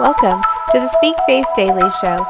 Welcome 0.00 0.40
to 0.72 0.80
the 0.80 0.88
Speak 0.88 1.14
Faith 1.26 1.44
Daily 1.54 1.90
Show. 2.00 2.26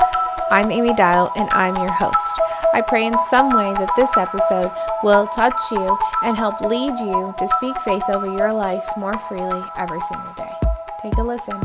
I'm 0.50 0.72
Amy 0.72 0.92
Dial 0.92 1.30
and 1.36 1.48
I'm 1.50 1.76
your 1.76 1.92
host. 1.92 2.40
I 2.74 2.80
pray 2.80 3.06
in 3.06 3.14
some 3.30 3.48
way 3.50 3.72
that 3.74 3.93
this 3.95 4.11
episode 4.16 4.72
will 5.04 5.29
touch 5.29 5.54
you 5.70 5.96
and 6.25 6.36
help 6.36 6.61
lead 6.62 6.98
you 6.98 7.32
to 7.38 7.46
speak 7.46 7.77
faith 7.82 8.02
over 8.09 8.27
your 8.27 8.52
life 8.52 8.84
more 8.96 9.16
freely 9.16 9.62
every 9.79 10.00
single 10.00 10.34
day. 10.36 10.50
Take 11.00 11.14
a 11.14 11.22
listen. 11.22 11.62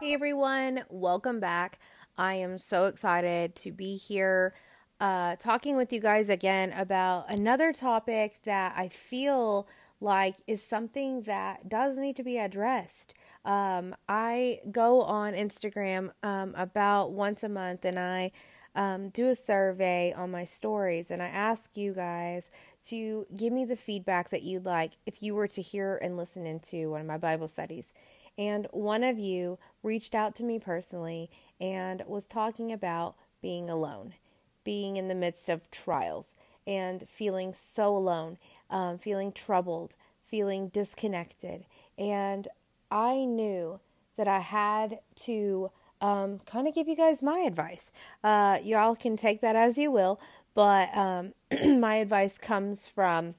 Hey 0.00 0.14
everyone, 0.14 0.84
welcome 0.88 1.40
back. 1.40 1.80
I 2.16 2.34
am 2.34 2.58
so 2.58 2.86
excited 2.86 3.56
to 3.56 3.72
be 3.72 3.96
here 3.96 4.54
uh, 5.02 5.34
talking 5.34 5.76
with 5.76 5.92
you 5.92 5.98
guys 5.98 6.28
again 6.28 6.72
about 6.76 7.24
another 7.28 7.72
topic 7.72 8.38
that 8.44 8.72
I 8.76 8.86
feel 8.86 9.66
like 10.00 10.36
is 10.46 10.62
something 10.64 11.22
that 11.22 11.68
does 11.68 11.98
need 11.98 12.14
to 12.16 12.22
be 12.22 12.38
addressed. 12.38 13.12
Um, 13.44 13.96
I 14.08 14.60
go 14.70 15.02
on 15.02 15.32
Instagram 15.32 16.12
um, 16.22 16.54
about 16.56 17.10
once 17.10 17.42
a 17.42 17.48
month 17.48 17.84
and 17.84 17.98
I 17.98 18.30
um, 18.76 19.08
do 19.08 19.28
a 19.28 19.34
survey 19.34 20.14
on 20.16 20.30
my 20.30 20.44
stories 20.44 21.10
and 21.10 21.20
I 21.20 21.26
ask 21.26 21.76
you 21.76 21.94
guys 21.94 22.48
to 22.84 23.26
give 23.36 23.52
me 23.52 23.64
the 23.64 23.74
feedback 23.74 24.30
that 24.30 24.44
you'd 24.44 24.64
like 24.64 24.92
if 25.04 25.20
you 25.20 25.34
were 25.34 25.48
to 25.48 25.60
hear 25.60 25.98
and 26.00 26.16
listen 26.16 26.46
into 26.46 26.92
one 26.92 27.00
of 27.00 27.08
my 27.08 27.18
Bible 27.18 27.48
studies. 27.48 27.92
And 28.38 28.68
one 28.70 29.02
of 29.02 29.18
you 29.18 29.58
reached 29.82 30.14
out 30.14 30.36
to 30.36 30.44
me 30.44 30.60
personally 30.60 31.28
and 31.60 32.04
was 32.06 32.24
talking 32.24 32.70
about 32.70 33.16
being 33.40 33.68
alone 33.68 34.14
being 34.64 34.96
in 34.96 35.08
the 35.08 35.14
midst 35.14 35.48
of 35.48 35.70
trials 35.70 36.34
and 36.66 37.08
feeling 37.08 37.52
so 37.52 37.96
alone, 37.96 38.38
um, 38.70 38.98
feeling 38.98 39.32
troubled, 39.32 39.96
feeling 40.24 40.68
disconnected. 40.68 41.64
And 41.98 42.48
I 42.90 43.24
knew 43.24 43.80
that 44.16 44.28
I 44.28 44.40
had 44.40 45.00
to 45.16 45.70
um, 46.00 46.40
kind 46.46 46.68
of 46.68 46.74
give 46.74 46.88
you 46.88 46.96
guys 46.96 47.22
my 47.22 47.40
advice. 47.40 47.90
Uh, 48.22 48.58
y'all 48.62 48.96
can 48.96 49.16
take 49.16 49.40
that 49.40 49.56
as 49.56 49.78
you 49.78 49.90
will, 49.90 50.20
but 50.54 50.94
um, 50.96 51.32
my 51.80 51.96
advice 51.96 52.38
comes 52.38 52.86
from 52.86 53.34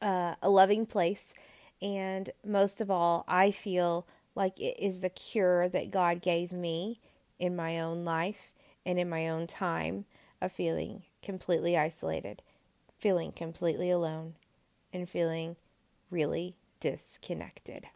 uh, 0.00 0.34
a 0.42 0.50
loving 0.50 0.86
place. 0.86 1.34
And 1.80 2.30
most 2.44 2.80
of 2.80 2.90
all, 2.90 3.24
I 3.26 3.50
feel 3.50 4.06
like 4.34 4.58
it 4.60 4.76
is 4.78 5.00
the 5.00 5.10
cure 5.10 5.68
that 5.68 5.90
God 5.90 6.22
gave 6.22 6.52
me 6.52 7.00
in 7.38 7.56
my 7.56 7.80
own 7.80 8.04
life 8.04 8.52
and 8.86 8.98
in 8.98 9.08
my 9.08 9.28
own 9.28 9.46
time 9.46 10.04
of 10.42 10.52
feeling 10.52 11.04
completely 11.22 11.78
isolated, 11.78 12.42
feeling 12.98 13.32
completely 13.32 13.90
alone, 13.90 14.34
and 14.92 15.08
feeling 15.08 15.56
really 16.10 16.56
disconnected. 16.80 17.86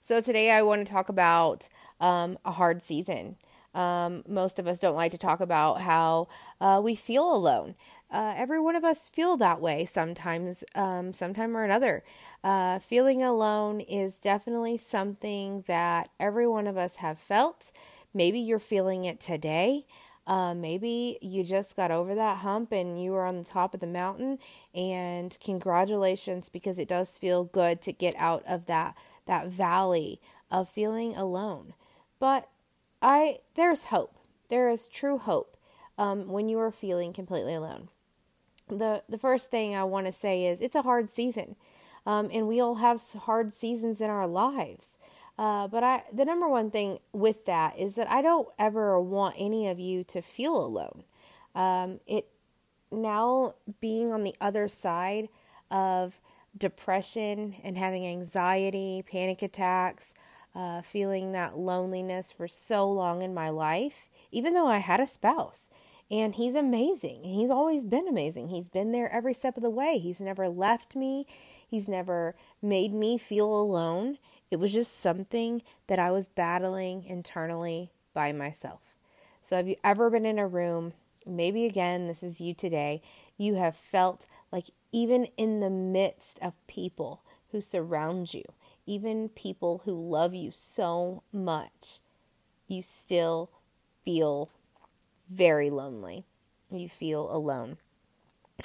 So, 0.00 0.20
today 0.20 0.50
I 0.50 0.62
want 0.62 0.86
to 0.86 0.92
talk 0.92 1.08
about 1.08 1.68
um, 2.00 2.38
a 2.44 2.52
hard 2.52 2.82
season. 2.82 3.36
Um, 3.74 4.22
most 4.28 4.58
of 4.58 4.66
us 4.66 4.78
don't 4.78 4.94
like 4.94 5.12
to 5.12 5.18
talk 5.18 5.40
about 5.40 5.80
how 5.80 6.28
uh, 6.60 6.80
we 6.84 6.94
feel 6.94 7.34
alone. 7.34 7.74
Uh, 8.10 8.34
every 8.36 8.60
one 8.60 8.76
of 8.76 8.84
us 8.84 9.08
feel 9.08 9.38
that 9.38 9.60
way 9.60 9.86
sometimes, 9.86 10.62
um, 10.74 11.14
sometime 11.14 11.56
or 11.56 11.64
another. 11.64 12.04
Uh, 12.44 12.78
feeling 12.78 13.22
alone 13.22 13.80
is 13.80 14.16
definitely 14.16 14.76
something 14.76 15.64
that 15.66 16.10
every 16.20 16.46
one 16.46 16.66
of 16.66 16.76
us 16.76 16.96
have 16.96 17.18
felt. 17.18 17.72
Maybe 18.12 18.38
you're 18.38 18.58
feeling 18.58 19.06
it 19.06 19.20
today. 19.20 19.86
Uh, 20.26 20.54
maybe 20.54 21.18
you 21.20 21.42
just 21.42 21.74
got 21.74 21.90
over 21.90 22.14
that 22.14 22.38
hump 22.38 22.70
and 22.70 23.02
you 23.02 23.12
are 23.14 23.26
on 23.26 23.38
the 23.38 23.44
top 23.44 23.74
of 23.74 23.80
the 23.80 23.86
mountain, 23.86 24.38
and 24.74 25.36
congratulations 25.42 26.48
because 26.48 26.78
it 26.78 26.88
does 26.88 27.18
feel 27.18 27.44
good 27.44 27.82
to 27.82 27.92
get 27.92 28.14
out 28.16 28.42
of 28.46 28.66
that 28.66 28.94
that 29.26 29.48
valley 29.48 30.20
of 30.50 30.68
feeling 30.68 31.16
alone. 31.16 31.74
But 32.20 32.48
I 33.00 33.40
there's 33.54 33.86
hope. 33.86 34.14
There 34.48 34.70
is 34.70 34.86
true 34.86 35.18
hope 35.18 35.56
um, 35.98 36.28
when 36.28 36.48
you 36.48 36.58
are 36.60 36.70
feeling 36.70 37.12
completely 37.12 37.54
alone. 37.54 37.88
the 38.68 39.02
The 39.08 39.18
first 39.18 39.50
thing 39.50 39.74
I 39.74 39.84
want 39.84 40.06
to 40.06 40.12
say 40.12 40.46
is 40.46 40.60
it's 40.60 40.76
a 40.76 40.82
hard 40.82 41.10
season, 41.10 41.56
um, 42.06 42.30
and 42.32 42.46
we 42.46 42.60
all 42.60 42.76
have 42.76 43.02
hard 43.22 43.52
seasons 43.52 44.00
in 44.00 44.08
our 44.08 44.28
lives. 44.28 44.98
Uh, 45.42 45.66
but 45.66 45.82
I, 45.82 46.04
the 46.12 46.24
number 46.24 46.48
one 46.48 46.70
thing 46.70 47.00
with 47.12 47.46
that 47.46 47.76
is 47.76 47.94
that 47.94 48.08
I 48.08 48.22
don't 48.22 48.46
ever 48.60 49.00
want 49.00 49.34
any 49.36 49.66
of 49.66 49.80
you 49.80 50.04
to 50.04 50.22
feel 50.22 50.56
alone. 50.56 51.02
Um, 51.56 51.98
it 52.06 52.28
now 52.92 53.54
being 53.80 54.12
on 54.12 54.22
the 54.22 54.36
other 54.40 54.68
side 54.68 55.28
of 55.68 56.20
depression 56.56 57.56
and 57.64 57.76
having 57.76 58.06
anxiety, 58.06 59.02
panic 59.02 59.42
attacks, 59.42 60.14
uh, 60.54 60.80
feeling 60.80 61.32
that 61.32 61.58
loneliness 61.58 62.30
for 62.30 62.46
so 62.46 62.88
long 62.88 63.20
in 63.22 63.34
my 63.34 63.48
life, 63.48 64.08
even 64.30 64.54
though 64.54 64.68
I 64.68 64.78
had 64.78 65.00
a 65.00 65.08
spouse. 65.08 65.68
And 66.08 66.36
he's 66.36 66.54
amazing. 66.54 67.24
He's 67.24 67.50
always 67.50 67.84
been 67.84 68.06
amazing. 68.06 68.50
He's 68.50 68.68
been 68.68 68.92
there 68.92 69.10
every 69.10 69.34
step 69.34 69.56
of 69.56 69.64
the 69.64 69.70
way. 69.70 69.98
He's 69.98 70.20
never 70.20 70.48
left 70.48 70.94
me. 70.94 71.26
He's 71.66 71.88
never 71.88 72.36
made 72.60 72.94
me 72.94 73.18
feel 73.18 73.52
alone. 73.52 74.18
It 74.52 74.60
was 74.60 74.70
just 74.70 75.00
something 75.00 75.62
that 75.86 75.98
I 75.98 76.10
was 76.10 76.28
battling 76.28 77.04
internally 77.04 77.90
by 78.12 78.32
myself. 78.32 78.82
So, 79.42 79.56
have 79.56 79.66
you 79.66 79.76
ever 79.82 80.10
been 80.10 80.26
in 80.26 80.38
a 80.38 80.46
room? 80.46 80.92
Maybe 81.26 81.64
again, 81.64 82.06
this 82.06 82.22
is 82.22 82.38
you 82.38 82.52
today. 82.52 83.00
You 83.38 83.54
have 83.54 83.74
felt 83.74 84.26
like, 84.52 84.66
even 84.92 85.26
in 85.38 85.60
the 85.60 85.70
midst 85.70 86.38
of 86.42 86.52
people 86.66 87.22
who 87.50 87.62
surround 87.62 88.34
you, 88.34 88.44
even 88.84 89.30
people 89.30 89.80
who 89.86 89.94
love 89.94 90.34
you 90.34 90.50
so 90.50 91.22
much, 91.32 92.00
you 92.68 92.82
still 92.82 93.48
feel 94.04 94.50
very 95.30 95.70
lonely. 95.70 96.26
You 96.70 96.90
feel 96.90 97.34
alone. 97.34 97.78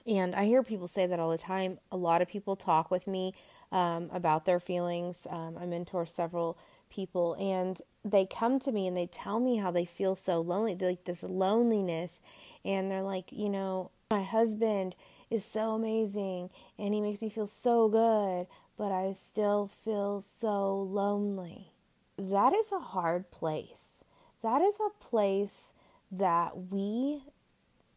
And 0.05 0.35
I 0.35 0.45
hear 0.45 0.63
people 0.63 0.87
say 0.87 1.05
that 1.05 1.19
all 1.19 1.29
the 1.29 1.37
time. 1.37 1.79
A 1.91 1.97
lot 1.97 2.21
of 2.21 2.27
people 2.27 2.55
talk 2.55 2.91
with 2.91 3.07
me 3.07 3.33
um, 3.71 4.09
about 4.11 4.45
their 4.45 4.59
feelings. 4.59 5.27
Um, 5.29 5.57
I 5.59 5.65
mentor 5.65 6.05
several 6.05 6.57
people, 6.89 7.35
and 7.39 7.81
they 8.05 8.25
come 8.25 8.59
to 8.59 8.71
me 8.71 8.87
and 8.87 8.95
they 8.95 9.07
tell 9.07 9.39
me 9.39 9.57
how 9.57 9.71
they 9.71 9.85
feel 9.85 10.15
so 10.15 10.39
lonely, 10.39 10.73
They're 10.73 10.91
like 10.91 11.03
this 11.03 11.23
loneliness, 11.23 12.21
and 12.63 12.89
they're 12.89 13.01
like, 13.01 13.31
you 13.31 13.49
know, 13.49 13.91
my 14.09 14.23
husband 14.23 14.95
is 15.29 15.43
so 15.43 15.71
amazing 15.71 16.49
and 16.77 16.93
he 16.93 17.01
makes 17.01 17.21
me 17.21 17.29
feel 17.29 17.47
so 17.47 17.89
good, 17.89 18.47
but 18.77 18.91
I 18.91 19.13
still 19.13 19.69
feel 19.83 20.21
so 20.21 20.81
lonely. 20.81 21.73
That 22.17 22.53
is 22.53 22.71
a 22.71 22.79
hard 22.79 23.29
place. 23.31 24.03
That 24.41 24.61
is 24.61 24.75
a 24.75 25.03
place 25.03 25.73
that 26.11 26.71
we 26.71 27.23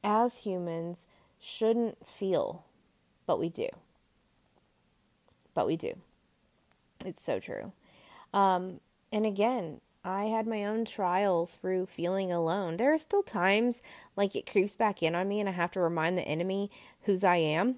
as 0.02 0.38
humans 0.38 1.06
shouldn't 1.40 2.06
feel, 2.06 2.64
but 3.26 3.38
we 3.38 3.48
do 3.48 3.68
but 5.54 5.66
we 5.66 5.76
do. 5.76 5.94
It's 7.04 7.22
so 7.22 7.38
true. 7.38 7.72
Um, 8.32 8.80
and 9.12 9.26
again, 9.26 9.80
I 10.04 10.24
had 10.24 10.46
my 10.46 10.64
own 10.64 10.84
trial 10.84 11.46
through 11.46 11.86
feeling 11.86 12.32
alone. 12.32 12.76
There 12.76 12.94
are 12.94 12.98
still 12.98 13.22
times 13.22 13.82
like 14.16 14.34
it 14.34 14.50
creeps 14.50 14.74
back 14.74 15.02
in 15.02 15.14
on 15.14 15.28
me, 15.28 15.40
and 15.40 15.48
I 15.48 15.52
have 15.52 15.70
to 15.72 15.80
remind 15.80 16.16
the 16.16 16.22
enemy 16.22 16.70
whose 17.02 17.24
I 17.24 17.36
am 17.36 17.76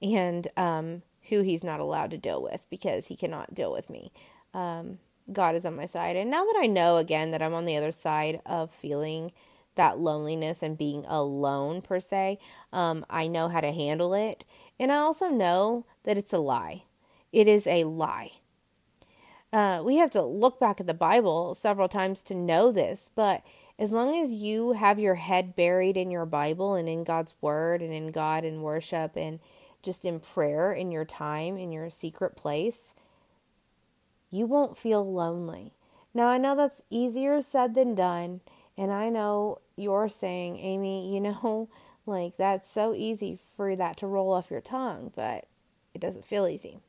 and 0.00 0.46
um, 0.56 1.02
who 1.28 1.42
he's 1.42 1.64
not 1.64 1.80
allowed 1.80 2.10
to 2.12 2.18
deal 2.18 2.42
with 2.42 2.64
because 2.70 3.08
he 3.08 3.16
cannot 3.16 3.54
deal 3.54 3.72
with 3.72 3.90
me. 3.90 4.12
Um, 4.52 4.98
God 5.32 5.54
is 5.54 5.64
on 5.64 5.74
my 5.74 5.86
side. 5.86 6.16
And 6.16 6.30
now 6.30 6.44
that 6.44 6.56
I 6.60 6.66
know 6.66 6.98
again 6.98 7.30
that 7.30 7.42
I'm 7.42 7.54
on 7.54 7.64
the 7.64 7.76
other 7.76 7.92
side 7.92 8.40
of 8.44 8.70
feeling 8.70 9.32
that 9.76 9.98
loneliness 9.98 10.62
and 10.62 10.78
being 10.78 11.04
alone, 11.06 11.82
per 11.82 12.00
se, 12.00 12.38
um, 12.72 13.04
I 13.10 13.26
know 13.26 13.48
how 13.48 13.60
to 13.60 13.72
handle 13.72 14.14
it. 14.14 14.44
And 14.78 14.92
I 14.92 14.96
also 14.96 15.28
know 15.28 15.86
that 16.04 16.18
it's 16.18 16.32
a 16.32 16.38
lie. 16.38 16.84
It 17.32 17.48
is 17.48 17.66
a 17.66 17.84
lie. 17.84 18.32
Uh, 19.52 19.82
we 19.84 19.96
have 19.96 20.10
to 20.10 20.22
look 20.22 20.58
back 20.58 20.80
at 20.80 20.86
the 20.86 20.94
Bible 20.94 21.54
several 21.54 21.88
times 21.88 22.22
to 22.22 22.34
know 22.34 22.72
this, 22.72 23.10
but 23.14 23.44
as 23.78 23.92
long 23.92 24.20
as 24.20 24.34
you 24.34 24.72
have 24.72 24.98
your 24.98 25.16
head 25.16 25.56
buried 25.56 25.96
in 25.96 26.10
your 26.10 26.26
Bible 26.26 26.74
and 26.74 26.88
in 26.88 27.04
God's 27.04 27.34
Word 27.40 27.82
and 27.82 27.92
in 27.92 28.12
God 28.12 28.44
and 28.44 28.62
worship 28.62 29.16
and 29.16 29.40
just 29.82 30.04
in 30.04 30.20
prayer 30.20 30.72
in 30.72 30.90
your 30.90 31.04
time, 31.04 31.56
in 31.56 31.72
your 31.72 31.90
secret 31.90 32.36
place, 32.36 32.94
you 34.30 34.46
won't 34.46 34.76
feel 34.76 35.12
lonely. 35.12 35.72
Now, 36.12 36.28
I 36.28 36.38
know 36.38 36.56
that's 36.56 36.82
easier 36.90 37.40
said 37.40 37.74
than 37.74 37.94
done, 37.94 38.40
and 38.76 38.92
I 38.92 39.08
know 39.08 39.60
you're 39.76 40.08
saying, 40.08 40.58
Amy, 40.58 41.12
you 41.14 41.20
know, 41.20 41.68
like 42.06 42.36
that's 42.36 42.70
so 42.70 42.94
easy 42.94 43.38
for 43.56 43.76
that 43.76 43.96
to 43.98 44.06
roll 44.06 44.32
off 44.32 44.50
your 44.50 44.60
tongue, 44.60 45.12
but 45.14 45.46
it 45.94 46.00
doesn't 46.00 46.26
feel 46.26 46.46
easy. 46.46 46.80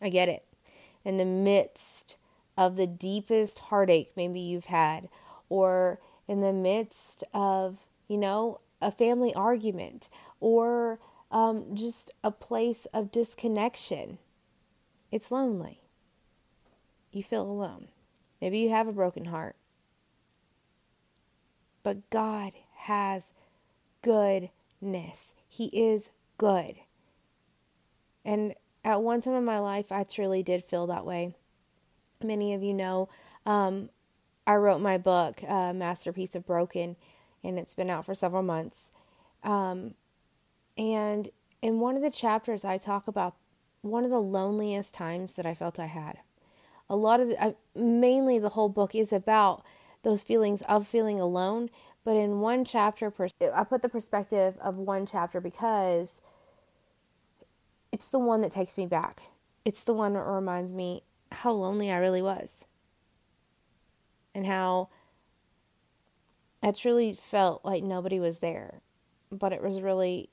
I 0.00 0.08
get 0.08 0.28
it. 0.28 0.44
In 1.04 1.16
the 1.16 1.24
midst 1.24 2.16
of 2.56 2.76
the 2.76 2.86
deepest 2.86 3.58
heartache 3.58 4.12
maybe 4.16 4.40
you've 4.40 4.66
had, 4.66 5.08
or 5.48 5.98
in 6.28 6.40
the 6.40 6.52
midst 6.52 7.24
of, 7.34 7.78
you 8.08 8.16
know, 8.16 8.60
a 8.80 8.90
family 8.90 9.34
argument, 9.34 10.08
or 10.40 10.98
um, 11.30 11.74
just 11.74 12.10
a 12.22 12.30
place 12.30 12.86
of 12.92 13.10
disconnection. 13.10 14.18
It's 15.10 15.30
lonely. 15.30 15.80
You 17.10 17.22
feel 17.22 17.42
alone. 17.42 17.88
Maybe 18.40 18.58
you 18.58 18.70
have 18.70 18.88
a 18.88 18.92
broken 18.92 19.26
heart. 19.26 19.56
But 21.82 22.08
God 22.10 22.52
has 22.74 23.32
goodness. 24.02 25.34
He 25.48 25.66
is 25.66 26.10
good. 26.38 26.76
And 28.24 28.54
at 28.84 29.02
one 29.02 29.20
time 29.20 29.34
in 29.34 29.44
my 29.44 29.58
life, 29.58 29.90
I 29.92 30.04
truly 30.04 30.42
did 30.42 30.64
feel 30.64 30.86
that 30.88 31.06
way. 31.06 31.34
Many 32.22 32.54
of 32.54 32.62
you 32.62 32.74
know 32.74 33.08
um, 33.46 33.90
I 34.46 34.54
wrote 34.54 34.80
my 34.80 34.98
book, 34.98 35.42
uh, 35.46 35.72
Masterpiece 35.72 36.34
of 36.34 36.46
Broken, 36.46 36.96
and 37.44 37.58
it's 37.58 37.74
been 37.74 37.90
out 37.90 38.06
for 38.06 38.14
several 38.14 38.42
months. 38.42 38.92
Um, 39.42 39.94
and 40.76 41.28
in 41.60 41.80
one 41.80 41.96
of 41.96 42.02
the 42.02 42.10
chapters, 42.10 42.64
I 42.64 42.78
talk 42.78 43.06
about 43.06 43.34
one 43.82 44.04
of 44.04 44.10
the 44.10 44.20
loneliest 44.20 44.94
times 44.94 45.34
that 45.34 45.46
I 45.46 45.54
felt 45.54 45.78
I 45.78 45.86
had. 45.86 46.18
A 46.88 46.96
lot 46.96 47.20
of 47.20 47.28
the, 47.28 47.42
uh, 47.42 47.52
mainly 47.74 48.38
the 48.38 48.50
whole 48.50 48.68
book 48.68 48.94
is 48.94 49.12
about 49.12 49.64
those 50.02 50.22
feelings 50.22 50.62
of 50.62 50.86
feeling 50.86 51.20
alone. 51.20 51.70
But 52.04 52.16
in 52.16 52.40
one 52.40 52.64
chapter, 52.64 53.12
I 53.54 53.64
put 53.64 53.82
the 53.82 53.88
perspective 53.88 54.56
of 54.60 54.76
one 54.76 55.06
chapter 55.06 55.40
because 55.40 56.20
it's 57.92 58.08
the 58.08 58.18
one 58.18 58.40
that 58.40 58.50
takes 58.50 58.76
me 58.76 58.86
back. 58.86 59.22
It's 59.64 59.84
the 59.84 59.92
one 59.92 60.14
that 60.14 60.22
reminds 60.22 60.72
me 60.72 61.04
how 61.30 61.52
lonely 61.52 61.90
I 61.90 61.96
really 61.98 62.22
was. 62.22 62.66
And 64.34 64.46
how 64.46 64.88
I 66.62 66.72
truly 66.72 67.12
felt 67.12 67.64
like 67.64 67.82
nobody 67.82 68.18
was 68.18 68.38
there. 68.38 68.80
But 69.30 69.52
it 69.52 69.62
was 69.62 69.80
really 69.80 70.30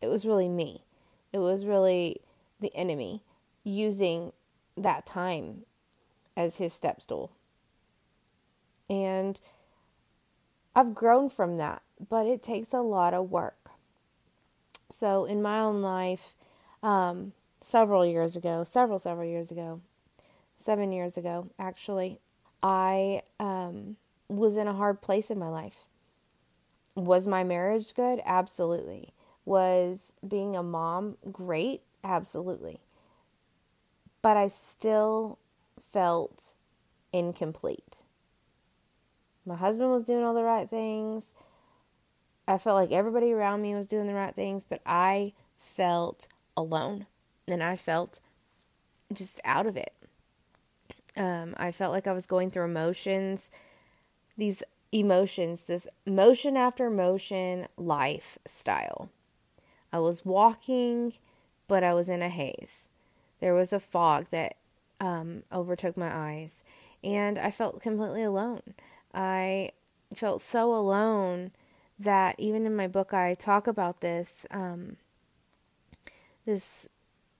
it 0.00 0.08
was 0.08 0.26
really 0.26 0.48
me. 0.48 0.84
It 1.32 1.38
was 1.38 1.64
really 1.64 2.20
the 2.60 2.74
enemy 2.74 3.22
using 3.64 4.32
that 4.76 5.06
time 5.06 5.64
as 6.36 6.58
his 6.58 6.72
step 6.72 7.00
stool. 7.00 7.32
And 8.88 9.40
I've 10.74 10.94
grown 10.94 11.30
from 11.30 11.56
that, 11.56 11.82
but 12.08 12.26
it 12.26 12.42
takes 12.42 12.72
a 12.72 12.80
lot 12.80 13.14
of 13.14 13.30
work. 13.30 13.70
So, 14.90 15.24
in 15.24 15.42
my 15.42 15.60
own 15.60 15.82
life, 15.82 16.36
um, 16.82 17.32
several 17.60 18.06
years 18.06 18.36
ago, 18.36 18.62
several, 18.62 18.98
several 18.98 19.26
years 19.26 19.50
ago, 19.50 19.80
seven 20.58 20.92
years 20.92 21.16
ago, 21.16 21.48
actually, 21.58 22.20
I 22.62 23.22
um, 23.40 23.96
was 24.28 24.56
in 24.56 24.68
a 24.68 24.74
hard 24.74 25.00
place 25.00 25.30
in 25.30 25.38
my 25.38 25.48
life. 25.48 25.86
Was 26.94 27.26
my 27.26 27.44
marriage 27.44 27.94
good? 27.94 28.20
Absolutely. 28.24 29.12
Was 29.44 30.12
being 30.26 30.56
a 30.56 30.62
mom 30.62 31.16
great? 31.30 31.82
Absolutely. 32.02 32.80
But 34.22 34.36
I 34.36 34.48
still 34.48 35.38
felt 35.92 36.54
incomplete. 37.12 38.02
My 39.46 39.56
husband 39.56 39.90
was 39.90 40.02
doing 40.02 40.24
all 40.24 40.34
the 40.34 40.42
right 40.42 40.68
things. 40.68 41.32
I 42.48 42.58
felt 42.58 42.76
like 42.76 42.92
everybody 42.92 43.32
around 43.32 43.62
me 43.62 43.74
was 43.74 43.86
doing 43.86 44.06
the 44.06 44.14
right 44.14 44.34
things, 44.34 44.66
but 44.68 44.80
I 44.84 45.32
felt 45.58 46.28
alone 46.56 47.06
and 47.48 47.62
I 47.62 47.76
felt 47.76 48.20
just 49.12 49.40
out 49.44 49.66
of 49.66 49.76
it. 49.76 49.92
Um, 51.16 51.54
I 51.56 51.72
felt 51.72 51.92
like 51.92 52.06
I 52.06 52.12
was 52.12 52.26
going 52.26 52.50
through 52.50 52.64
emotions, 52.64 53.50
these 54.36 54.62
emotions, 54.92 55.62
this 55.62 55.88
motion 56.04 56.56
after 56.56 56.90
motion 56.90 57.68
lifestyle. 57.76 59.10
I 59.92 59.98
was 59.98 60.24
walking, 60.24 61.14
but 61.68 61.82
I 61.82 61.94
was 61.94 62.08
in 62.08 62.22
a 62.22 62.28
haze. 62.28 62.88
There 63.40 63.54
was 63.54 63.72
a 63.72 63.80
fog 63.80 64.26
that 64.30 64.56
um, 65.00 65.42
overtook 65.52 65.96
my 65.96 66.14
eyes, 66.14 66.62
and 67.02 67.38
I 67.38 67.50
felt 67.50 67.80
completely 67.80 68.22
alone. 68.22 68.62
I 69.14 69.70
felt 70.14 70.42
so 70.42 70.74
alone 70.74 71.52
that 71.98 72.36
even 72.38 72.66
in 72.66 72.76
my 72.76 72.86
book 72.86 73.14
I 73.14 73.34
talk 73.34 73.66
about 73.66 74.00
this 74.00 74.46
um, 74.50 74.96
this 76.44 76.88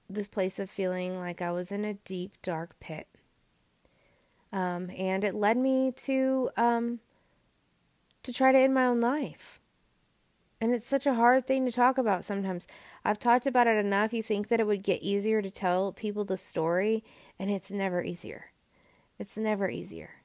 this 0.09 0.29
place 0.29 0.59
of 0.59 0.71
feeling 0.71 1.19
like 1.19 1.43
I 1.43 1.51
was 1.51 1.73
in 1.73 1.85
a 1.85 1.95
deep 1.95 2.33
dark 2.43 2.79
pit. 2.81 3.09
Um, 4.53 4.91
and 4.97 5.25
it 5.25 5.35
led 5.35 5.57
me 5.57 5.93
to 5.93 6.51
um, 6.57 7.01
to 8.23 8.33
try 8.33 8.53
to 8.53 8.59
end 8.59 8.75
my 8.75 8.87
own 8.87 9.01
life. 9.01 9.61
And 10.59 10.73
it's 10.73 10.87
such 10.87 11.07
a 11.07 11.15
hard 11.15 11.47
thing 11.47 11.67
to 11.67 11.73
talk 11.73 11.99
about 11.99 12.25
sometimes. 12.25 12.67
I've 13.05 13.19
talked 13.19 13.47
about 13.47 13.67
it 13.67 13.77
enough. 13.77 14.15
You 14.15 14.23
think 14.23 14.49
that 14.49 14.61
it 14.61 14.67
would 14.67 14.83
get 14.83 15.03
easier 15.03 15.43
to 15.43 15.51
tell 15.51 15.93
people 15.93 16.25
the 16.25 16.39
story, 16.39 17.05
and 17.39 17.51
it's 17.51 17.71
never 17.71 18.03
easier. 18.03 18.53
It's 19.19 19.37
never 19.37 19.69
easier 19.69 20.23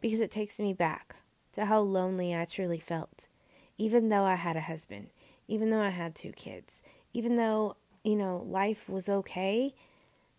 because 0.00 0.20
it 0.20 0.30
takes 0.30 0.58
me 0.58 0.72
back 0.72 1.16
to 1.52 1.66
how 1.66 1.80
lonely 1.80 2.34
I 2.34 2.44
truly 2.44 2.78
felt, 2.78 3.28
even 3.76 4.08
though 4.08 4.24
I 4.24 4.36
had 4.36 4.56
a 4.56 4.62
husband, 4.62 5.08
even 5.46 5.70
though 5.70 5.80
I 5.80 5.90
had 5.90 6.14
two 6.14 6.32
kids, 6.32 6.82
even 7.12 7.36
though, 7.36 7.76
you 8.04 8.16
know, 8.16 8.44
life 8.46 8.88
was 8.88 9.08
okay. 9.08 9.74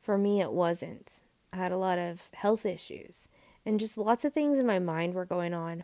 For 0.02 0.18
me, 0.18 0.42
it 0.42 0.52
wasn't. 0.52 1.24
I 1.52 1.58
had 1.58 1.72
a 1.72 1.78
lot 1.78 2.00
of 2.00 2.30
health 2.34 2.66
issues 2.66 3.28
and 3.66 3.80
just 3.80 3.98
lots 3.98 4.24
of 4.24 4.34
things 4.34 4.60
in 4.60 4.66
my 4.66 4.80
mind 4.80 5.14
were 5.14 5.26
going 5.26 5.54
on. 5.54 5.84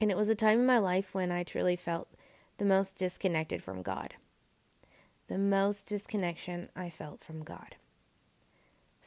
And 0.00 0.10
it 0.10 0.16
was 0.16 0.28
a 0.28 0.34
time 0.34 0.60
in 0.60 0.66
my 0.66 0.78
life 0.78 1.14
when 1.14 1.30
I 1.30 1.42
truly 1.42 1.76
felt 1.76 2.08
the 2.58 2.64
most 2.64 2.96
disconnected 2.96 3.62
from 3.62 3.82
God. 3.82 4.14
The 5.28 5.38
most 5.38 5.88
disconnection 5.88 6.70
I 6.74 6.90
felt 6.90 7.22
from 7.22 7.42
God. 7.42 7.76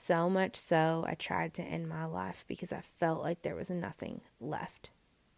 So 0.03 0.31
much 0.31 0.56
so, 0.56 1.06
I 1.07 1.13
tried 1.13 1.53
to 1.53 1.62
end 1.62 1.88
my 1.88 2.06
life 2.06 2.44
because 2.48 2.74
I 2.74 2.81
felt 2.81 3.21
like 3.21 3.44
there 3.44 3.56
was 3.56 3.69
nothing 3.69 4.21
left. 4.39 4.89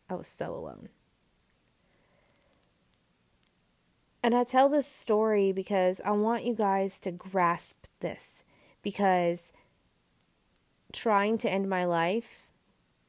I 0.10 0.16
was 0.16 0.30
so 0.30 0.56
alone. 0.56 0.88
And 4.24 4.34
I 4.34 4.46
tell 4.46 4.70
this 4.70 4.88
story 4.88 5.52
because 5.52 6.00
I 6.06 6.12
want 6.12 6.46
you 6.46 6.54
guys 6.54 6.98
to 7.02 7.12
grasp 7.12 7.88
this. 8.00 8.46
Because 8.82 9.52
trying 10.94 11.38
to 11.40 11.52
end 11.52 11.70
my 11.70 11.84
life 11.84 12.48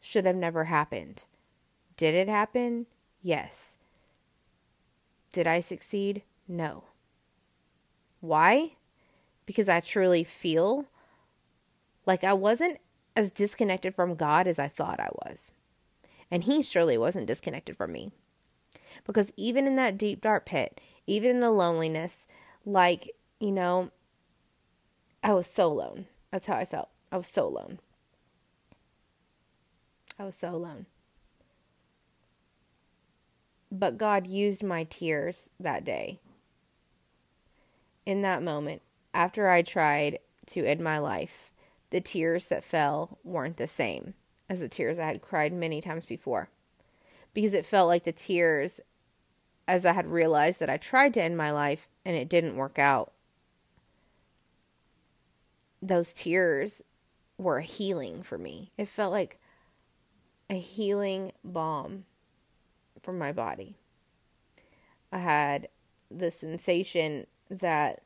should 0.00 0.26
have 0.26 0.34
never 0.34 0.64
happened. 0.64 1.26
Did 1.96 2.16
it 2.16 2.26
happen? 2.26 2.86
Yes. 3.22 3.78
Did 5.30 5.46
I 5.46 5.60
succeed? 5.60 6.24
No. 6.48 6.82
Why? 8.20 8.72
Because 9.46 9.68
I 9.68 9.78
truly 9.78 10.24
feel 10.24 10.86
like 12.06 12.24
I 12.24 12.32
wasn't 12.32 12.78
as 13.16 13.30
disconnected 13.30 13.94
from 13.94 14.16
God 14.16 14.46
as 14.46 14.58
I 14.58 14.68
thought 14.68 15.00
I 15.00 15.08
was. 15.24 15.50
And 16.30 16.44
He 16.44 16.62
surely 16.62 16.98
wasn't 16.98 17.26
disconnected 17.26 17.76
from 17.76 17.92
me. 17.92 18.10
Because 19.06 19.32
even 19.36 19.66
in 19.66 19.76
that 19.76 19.98
deep, 19.98 20.20
dark 20.20 20.46
pit, 20.46 20.80
even 21.06 21.30
in 21.30 21.40
the 21.40 21.50
loneliness, 21.50 22.26
like, 22.64 23.10
you 23.40 23.52
know, 23.52 23.90
I 25.22 25.32
was 25.32 25.46
so 25.46 25.70
alone. 25.70 26.06
That's 26.30 26.46
how 26.46 26.56
I 26.56 26.64
felt. 26.64 26.88
I 27.10 27.16
was 27.16 27.26
so 27.26 27.46
alone. 27.46 27.78
I 30.18 30.24
was 30.24 30.36
so 30.36 30.50
alone. 30.50 30.86
But 33.70 33.98
God 33.98 34.26
used 34.26 34.62
my 34.62 34.84
tears 34.84 35.50
that 35.58 35.84
day. 35.84 36.20
In 38.06 38.22
that 38.22 38.42
moment, 38.42 38.82
after 39.12 39.48
I 39.48 39.62
tried 39.62 40.18
to 40.48 40.64
end 40.64 40.80
my 40.80 40.98
life, 40.98 41.50
the 41.94 42.00
tears 42.00 42.46
that 42.46 42.64
fell 42.64 43.20
weren't 43.22 43.56
the 43.56 43.68
same 43.68 44.14
as 44.48 44.58
the 44.58 44.68
tears 44.68 44.98
I 44.98 45.06
had 45.06 45.22
cried 45.22 45.52
many 45.52 45.80
times 45.80 46.04
before. 46.04 46.48
Because 47.32 47.54
it 47.54 47.64
felt 47.64 47.86
like 47.86 48.02
the 48.02 48.10
tears, 48.10 48.80
as 49.68 49.86
I 49.86 49.92
had 49.92 50.08
realized 50.08 50.58
that 50.58 50.68
I 50.68 50.76
tried 50.76 51.14
to 51.14 51.22
end 51.22 51.36
my 51.36 51.52
life 51.52 51.88
and 52.04 52.16
it 52.16 52.28
didn't 52.28 52.56
work 52.56 52.80
out, 52.80 53.12
those 55.80 56.12
tears 56.12 56.82
were 57.38 57.60
healing 57.60 58.24
for 58.24 58.38
me. 58.38 58.72
It 58.76 58.88
felt 58.88 59.12
like 59.12 59.38
a 60.50 60.58
healing 60.58 61.30
balm 61.44 62.06
for 63.04 63.12
my 63.12 63.30
body. 63.30 63.76
I 65.12 65.18
had 65.18 65.68
the 66.10 66.32
sensation 66.32 67.28
that, 67.48 68.02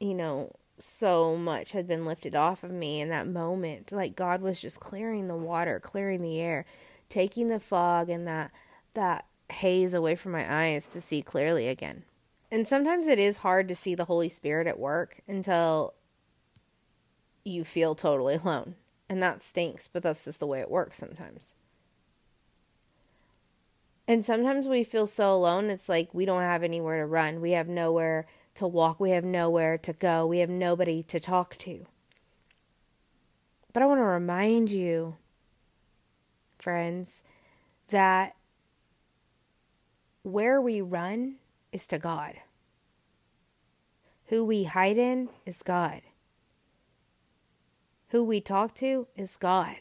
you 0.00 0.14
know, 0.14 0.56
so 0.82 1.36
much 1.36 1.72
had 1.72 1.86
been 1.86 2.04
lifted 2.04 2.34
off 2.34 2.62
of 2.62 2.70
me 2.70 3.00
in 3.00 3.08
that 3.10 3.26
moment. 3.26 3.92
Like 3.92 4.16
God 4.16 4.42
was 4.42 4.60
just 4.60 4.80
clearing 4.80 5.28
the 5.28 5.36
water, 5.36 5.80
clearing 5.80 6.22
the 6.22 6.40
air, 6.40 6.64
taking 7.08 7.48
the 7.48 7.60
fog 7.60 8.08
and 8.08 8.26
that 8.26 8.50
that 8.94 9.26
haze 9.50 9.94
away 9.94 10.14
from 10.14 10.32
my 10.32 10.64
eyes 10.64 10.86
to 10.88 11.00
see 11.00 11.22
clearly 11.22 11.68
again. 11.68 12.04
And 12.50 12.66
sometimes 12.66 13.06
it 13.06 13.18
is 13.18 13.38
hard 13.38 13.68
to 13.68 13.74
see 13.74 13.94
the 13.94 14.06
Holy 14.06 14.28
Spirit 14.28 14.66
at 14.66 14.78
work 14.78 15.20
until 15.28 15.94
you 17.44 17.64
feel 17.64 17.94
totally 17.94 18.36
alone. 18.36 18.74
And 19.08 19.22
that 19.22 19.42
stinks, 19.42 19.88
but 19.88 20.02
that's 20.02 20.24
just 20.24 20.40
the 20.40 20.46
way 20.46 20.60
it 20.60 20.70
works 20.70 20.98
sometimes. 20.98 21.52
And 24.06 24.24
sometimes 24.24 24.66
we 24.66 24.82
feel 24.82 25.06
so 25.06 25.32
alone, 25.32 25.70
it's 25.70 25.88
like 25.88 26.12
we 26.12 26.24
don't 26.24 26.42
have 26.42 26.64
anywhere 26.64 27.00
to 27.00 27.06
run. 27.06 27.40
We 27.40 27.52
have 27.52 27.68
nowhere 27.68 28.26
to 28.60 28.66
walk. 28.66 29.00
We 29.00 29.10
have 29.10 29.24
nowhere 29.24 29.78
to 29.78 29.92
go. 29.94 30.26
We 30.26 30.40
have 30.40 30.50
nobody 30.50 31.02
to 31.04 31.18
talk 31.18 31.56
to. 31.58 31.86
But 33.72 33.82
I 33.82 33.86
want 33.86 34.00
to 34.00 34.04
remind 34.04 34.70
you, 34.70 35.16
friends, 36.58 37.24
that 37.88 38.36
where 40.22 40.60
we 40.60 40.82
run 40.82 41.36
is 41.72 41.86
to 41.86 41.98
God. 41.98 42.34
Who 44.26 44.44
we 44.44 44.64
hide 44.64 44.98
in 44.98 45.30
is 45.46 45.62
God. 45.62 46.02
Who 48.08 48.22
we 48.22 48.42
talk 48.42 48.74
to 48.74 49.06
is 49.16 49.36
God. 49.36 49.76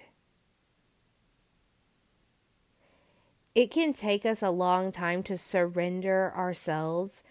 It 3.54 3.72
can 3.72 3.92
take 3.92 4.26
us 4.26 4.42
a 4.42 4.52
long 4.52 4.94
time 4.94 5.22
to 5.24 5.38
surrender 5.38 6.32
ourselves 6.34 7.24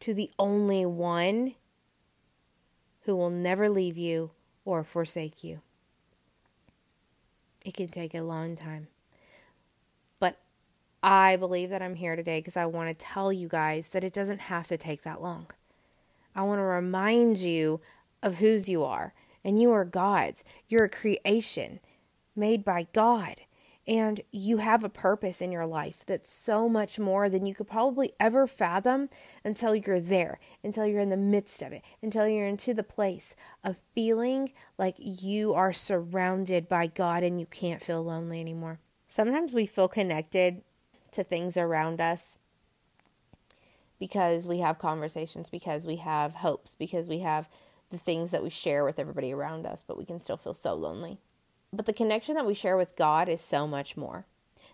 to 0.00 0.14
the 0.14 0.30
only 0.38 0.84
one 0.84 1.54
who 3.02 3.16
will 3.16 3.30
never 3.30 3.68
leave 3.68 3.96
you 3.96 4.30
or 4.64 4.82
forsake 4.82 5.44
you. 5.44 5.60
It 7.64 7.74
can 7.74 7.88
take 7.88 8.14
a 8.14 8.22
long 8.22 8.56
time. 8.56 8.88
But 10.18 10.38
I 11.02 11.36
believe 11.36 11.70
that 11.70 11.82
I'm 11.82 11.96
here 11.96 12.16
today 12.16 12.38
because 12.38 12.56
I 12.56 12.66
want 12.66 12.88
to 12.88 13.04
tell 13.04 13.32
you 13.32 13.48
guys 13.48 13.88
that 13.88 14.04
it 14.04 14.12
doesn't 14.12 14.40
have 14.40 14.66
to 14.68 14.76
take 14.76 15.02
that 15.02 15.22
long. 15.22 15.46
I 16.34 16.42
want 16.42 16.58
to 16.58 16.64
remind 16.64 17.38
you 17.38 17.80
of 18.22 18.38
whose 18.38 18.68
you 18.68 18.84
are, 18.84 19.12
and 19.44 19.60
you 19.60 19.72
are 19.72 19.84
God's. 19.84 20.44
You're 20.68 20.84
a 20.84 20.88
creation 20.88 21.80
made 22.36 22.64
by 22.64 22.86
God 22.92 23.40
and 23.90 24.20
you 24.30 24.58
have 24.58 24.84
a 24.84 24.88
purpose 24.88 25.42
in 25.42 25.50
your 25.50 25.66
life 25.66 26.04
that's 26.06 26.32
so 26.32 26.68
much 26.68 27.00
more 27.00 27.28
than 27.28 27.44
you 27.44 27.52
could 27.52 27.66
probably 27.66 28.12
ever 28.20 28.46
fathom 28.46 29.08
until 29.44 29.74
you're 29.74 30.00
there, 30.00 30.38
until 30.62 30.86
you're 30.86 31.00
in 31.00 31.10
the 31.10 31.16
midst 31.16 31.60
of 31.60 31.72
it, 31.72 31.82
until 32.00 32.28
you're 32.28 32.46
into 32.46 32.72
the 32.72 32.84
place 32.84 33.34
of 33.64 33.82
feeling 33.92 34.52
like 34.78 34.94
you 34.96 35.52
are 35.54 35.72
surrounded 35.72 36.68
by 36.68 36.86
God 36.86 37.24
and 37.24 37.40
you 37.40 37.46
can't 37.46 37.82
feel 37.82 38.04
lonely 38.04 38.40
anymore. 38.40 38.78
Sometimes 39.08 39.52
we 39.52 39.66
feel 39.66 39.88
connected 39.88 40.62
to 41.10 41.24
things 41.24 41.56
around 41.56 42.00
us 42.00 42.38
because 43.98 44.46
we 44.46 44.60
have 44.60 44.78
conversations, 44.78 45.50
because 45.50 45.84
we 45.84 45.96
have 45.96 46.36
hopes, 46.36 46.76
because 46.78 47.08
we 47.08 47.18
have 47.18 47.48
the 47.90 47.98
things 47.98 48.30
that 48.30 48.44
we 48.44 48.50
share 48.50 48.84
with 48.84 49.00
everybody 49.00 49.32
around 49.32 49.66
us, 49.66 49.84
but 49.84 49.98
we 49.98 50.04
can 50.04 50.20
still 50.20 50.36
feel 50.36 50.54
so 50.54 50.74
lonely. 50.74 51.18
But 51.72 51.86
the 51.86 51.92
connection 51.92 52.34
that 52.34 52.46
we 52.46 52.54
share 52.54 52.76
with 52.76 52.96
God 52.96 53.28
is 53.28 53.40
so 53.40 53.66
much 53.66 53.96
more. 53.96 54.26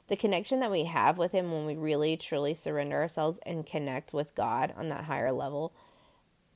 The 0.08 0.16
connection 0.16 0.60
that 0.60 0.70
we 0.70 0.84
have 0.84 1.18
with 1.18 1.32
Him 1.32 1.52
when 1.52 1.66
we 1.66 1.76
really 1.76 2.16
truly 2.16 2.54
surrender 2.54 2.96
ourselves 2.96 3.38
and 3.44 3.66
connect 3.66 4.14
with 4.14 4.34
God 4.34 4.72
on 4.76 4.88
that 4.88 5.04
higher 5.04 5.32
level, 5.32 5.74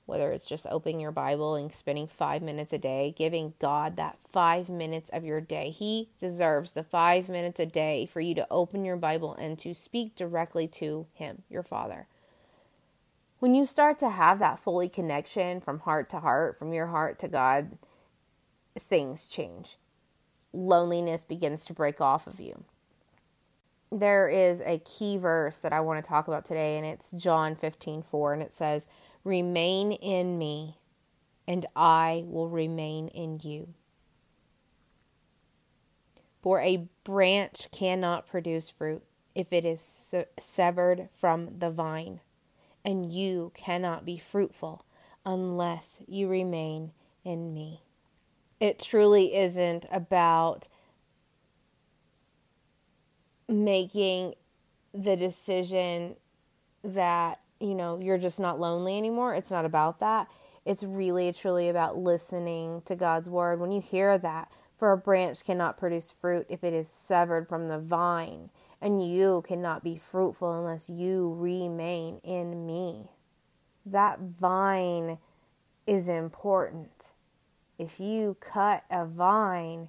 whether 0.07 0.33
it's 0.33 0.47
just 0.47 0.67
opening 0.71 1.01
your 1.01 1.13
Bible 1.13 1.57
and 1.57 1.71
spending 1.71 2.07
five 2.07 2.41
minutes 2.41 2.73
a 2.73 2.79
day, 2.79 3.13
giving 3.17 3.55
God 3.59 3.97
that 3.97 4.19
five 4.31 4.69
minutes 4.69 5.11
of 5.13 5.25
your 5.25 5.43
day. 5.43 5.71
He 5.71 6.09
deserves 6.21 6.73
the 6.73 6.85
five 6.85 7.29
minutes 7.29 7.61
a 7.61 7.67
day 7.67 8.07
for 8.07 8.21
you 8.21 8.35
to 8.37 8.47
open 8.51 8.85
your 8.85 8.97
Bible 8.97 9.35
and 9.35 9.59
to 9.59 9.75
speak 9.75 10.15
directly 10.15 10.67
to 10.69 11.07
Him, 11.13 11.43
your 11.51 11.63
Father. 11.63 12.07
When 13.41 13.55
you 13.55 13.67
start 13.67 13.99
to 13.99 14.11
have 14.11 14.39
that 14.39 14.59
fully 14.59 14.89
connection 14.89 15.61
from 15.61 15.81
heart 15.81 16.09
to 16.11 16.21
heart, 16.21 16.59
from 16.59 16.73
your 16.73 16.87
heart 16.87 17.19
to 17.19 17.29
God, 17.29 17.77
things 18.79 19.29
change 19.29 19.77
loneliness 20.53 21.25
begins 21.25 21.65
to 21.67 21.75
break 21.75 22.01
off 22.01 22.27
of 22.27 22.41
you. 22.41 22.65
There 23.93 24.29
is 24.29 24.61
a 24.61 24.79
key 24.79 25.17
verse 25.17 25.59
that 25.59 25.73
I 25.73 25.81
want 25.81 26.03
to 26.03 26.09
talk 26.09 26.29
about 26.29 26.45
today, 26.45 26.77
and 26.77 26.87
it's 26.87 27.11
John 27.11 27.57
15 27.57 28.03
4, 28.03 28.33
and 28.33 28.43
it 28.43 28.53
says, 28.53 28.87
Remain 29.25 29.93
in 29.93 30.39
me, 30.39 30.79
and 31.47 31.67
I 31.75 32.25
will 32.27 32.49
remain 32.49 33.09
in 33.09 33.41
you. 33.43 33.75
For 36.41 36.61
a 36.61 36.89
branch 37.05 37.69
cannot 37.71 38.27
produce 38.27 38.71
fruit 38.71 39.03
if 39.35 39.53
it 39.53 39.65
is 39.65 40.15
severed 40.39 41.09
from 41.19 41.59
the 41.59 41.71
vine, 41.71 42.21
and 42.85 43.13
you 43.13 43.53
cannot 43.55 44.05
be 44.05 44.19
fruitful 44.19 44.85
unless 45.27 46.01
you 46.07 46.29
remain 46.29 46.93
in 47.25 47.53
me 47.53 47.83
it 48.61 48.79
truly 48.79 49.35
isn't 49.35 49.87
about 49.91 50.69
making 53.49 54.35
the 54.95 55.17
decision 55.17 56.17
that 56.85 57.41
you 57.59 57.75
know 57.75 57.99
you're 58.01 58.19
just 58.19 58.39
not 58.39 58.61
lonely 58.61 58.97
anymore. 58.97 59.35
It's 59.35 59.51
not 59.51 59.65
about 59.65 60.01
that. 60.01 60.29
It's 60.65 60.83
really 60.85 61.33
truly 61.33 61.69
about 61.69 61.97
listening 61.97 62.83
to 62.85 62.95
God's 62.95 63.29
word. 63.29 63.61
When 63.61 63.73
you 63.73 63.81
hear 63.81 64.19
that 64.19 64.53
for 64.79 64.93
a 64.93 64.99
branch 64.99 65.45
cannot 65.45 65.79
produce 65.79 66.13
fruit 66.13 66.47
if 66.49 66.63
it 66.63 66.73
is 66.73 66.89
severed 66.89 67.49
from 67.49 67.69
the 67.69 67.79
vine 67.79 68.51
and 68.81 69.07
you 69.07 69.43
cannot 69.47 69.85
be 69.85 69.99
fruitful 69.99 70.59
unless 70.59 70.89
you 70.89 71.35
remain 71.35 72.19
in 72.25 72.67
me. 72.67 73.11
That 73.85 74.21
vine 74.21 75.19
is 75.87 76.09
important 76.09 77.13
if 77.81 77.99
you 77.99 78.37
cut 78.41 78.85
a 78.91 79.07
vine, 79.07 79.89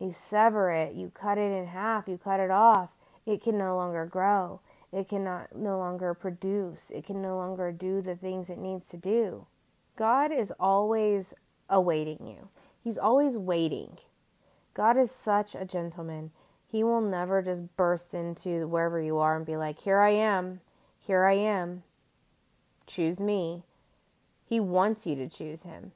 you 0.00 0.10
sever 0.10 0.70
it, 0.70 0.94
you 0.94 1.10
cut 1.10 1.36
it 1.36 1.52
in 1.52 1.66
half, 1.66 2.08
you 2.08 2.16
cut 2.16 2.40
it 2.40 2.50
off, 2.50 2.88
it 3.26 3.42
can 3.42 3.58
no 3.58 3.76
longer 3.76 4.06
grow. 4.06 4.60
It 4.90 5.06
cannot 5.06 5.54
no 5.54 5.78
longer 5.78 6.14
produce. 6.14 6.90
It 6.90 7.04
can 7.04 7.20
no 7.20 7.36
longer 7.36 7.72
do 7.72 8.00
the 8.00 8.16
things 8.16 8.48
it 8.48 8.58
needs 8.58 8.88
to 8.88 8.96
do. 8.96 9.46
God 9.96 10.32
is 10.32 10.50
always 10.58 11.34
awaiting 11.68 12.26
you. 12.26 12.48
He's 12.82 12.98
always 12.98 13.36
waiting. 13.36 13.98
God 14.72 14.96
is 14.96 15.10
such 15.10 15.54
a 15.54 15.66
gentleman. 15.66 16.30
He 16.66 16.82
will 16.82 17.02
never 17.02 17.42
just 17.42 17.76
burst 17.76 18.14
into 18.14 18.66
wherever 18.66 19.00
you 19.00 19.18
are 19.18 19.36
and 19.36 19.44
be 19.44 19.56
like, 19.56 19.80
Here 19.80 20.00
I 20.00 20.10
am. 20.10 20.60
Here 20.98 21.24
I 21.24 21.34
am. 21.34 21.82
Choose 22.86 23.20
me. 23.20 23.62
He 24.46 24.58
wants 24.58 25.06
you 25.06 25.16
to 25.16 25.28
choose 25.28 25.62
him 25.64 25.92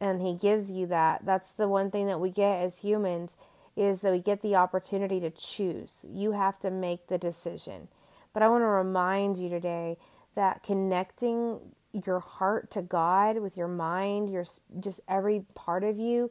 and 0.00 0.22
he 0.22 0.34
gives 0.34 0.70
you 0.70 0.86
that 0.86 1.24
that's 1.24 1.52
the 1.52 1.68
one 1.68 1.90
thing 1.90 2.06
that 2.06 2.20
we 2.20 2.30
get 2.30 2.60
as 2.60 2.78
humans 2.80 3.36
is 3.76 4.00
that 4.00 4.12
we 4.12 4.20
get 4.20 4.42
the 4.42 4.56
opportunity 4.56 5.20
to 5.20 5.30
choose. 5.30 6.04
You 6.08 6.32
have 6.32 6.58
to 6.60 6.70
make 6.70 7.06
the 7.08 7.18
decision. 7.18 7.88
But 8.32 8.42
i 8.42 8.48
want 8.48 8.62
to 8.62 8.66
remind 8.66 9.36
you 9.36 9.48
today 9.48 9.98
that 10.34 10.62
connecting 10.62 11.58
your 11.92 12.20
heart 12.20 12.70
to 12.70 12.80
god 12.80 13.38
with 13.38 13.56
your 13.56 13.66
mind 13.66 14.30
your 14.30 14.44
just 14.78 15.00
every 15.08 15.44
part 15.56 15.82
of 15.82 15.98
you 15.98 16.30